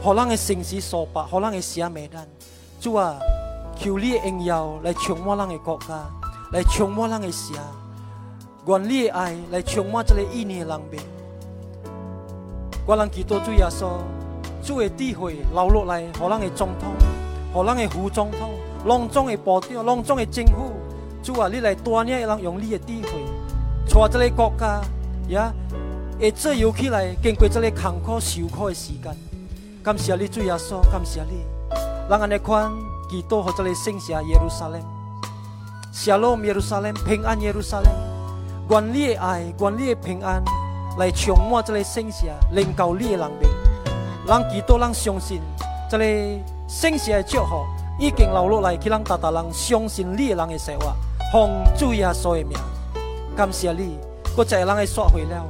[0.00, 2.24] 互咱的城市苏北，互咱的社美咱。
[2.80, 3.16] 主啊，
[3.76, 6.00] 求你的荣耀来充满咱的国家，
[6.52, 7.54] 来充满咱的社，
[8.66, 11.00] 愿你的爱来充满这个印尼的人民。
[12.86, 13.88] 我人祈祷主耶稣。
[14.66, 16.88] 主的智慧流落来，互咱的总统，
[17.52, 18.52] 互咱的副总统，
[18.86, 20.72] 隆重的部长，隆重的政府。
[21.22, 23.10] 主啊，你来带领人用你的智慧，
[23.86, 24.80] 带这个国家，
[25.28, 25.38] 也
[26.18, 29.14] 会自由起来，经过这个坎坷受苦的时间。
[29.82, 31.44] 感谢你，主耶稣，感谢你，
[32.08, 32.72] 让安尼款
[33.10, 34.80] 祈祷和这个圣城耶路撒冷，
[35.92, 37.92] 下落耶路撒冷，平安耶路撒冷，
[38.70, 40.42] 愿你的爱，愿你的平安
[40.98, 43.48] 来充满这个圣城，能够你的人民，
[44.26, 45.40] 让祈祷，人相信
[45.90, 46.04] 这个
[46.66, 47.64] 圣城的祝福
[47.98, 50.94] 已经流落来，去让大大人相信你的人的生话，
[51.32, 52.58] 奉主耶稣的名，
[53.36, 53.98] 感谢你，
[54.34, 55.44] 搁一个人的说回了。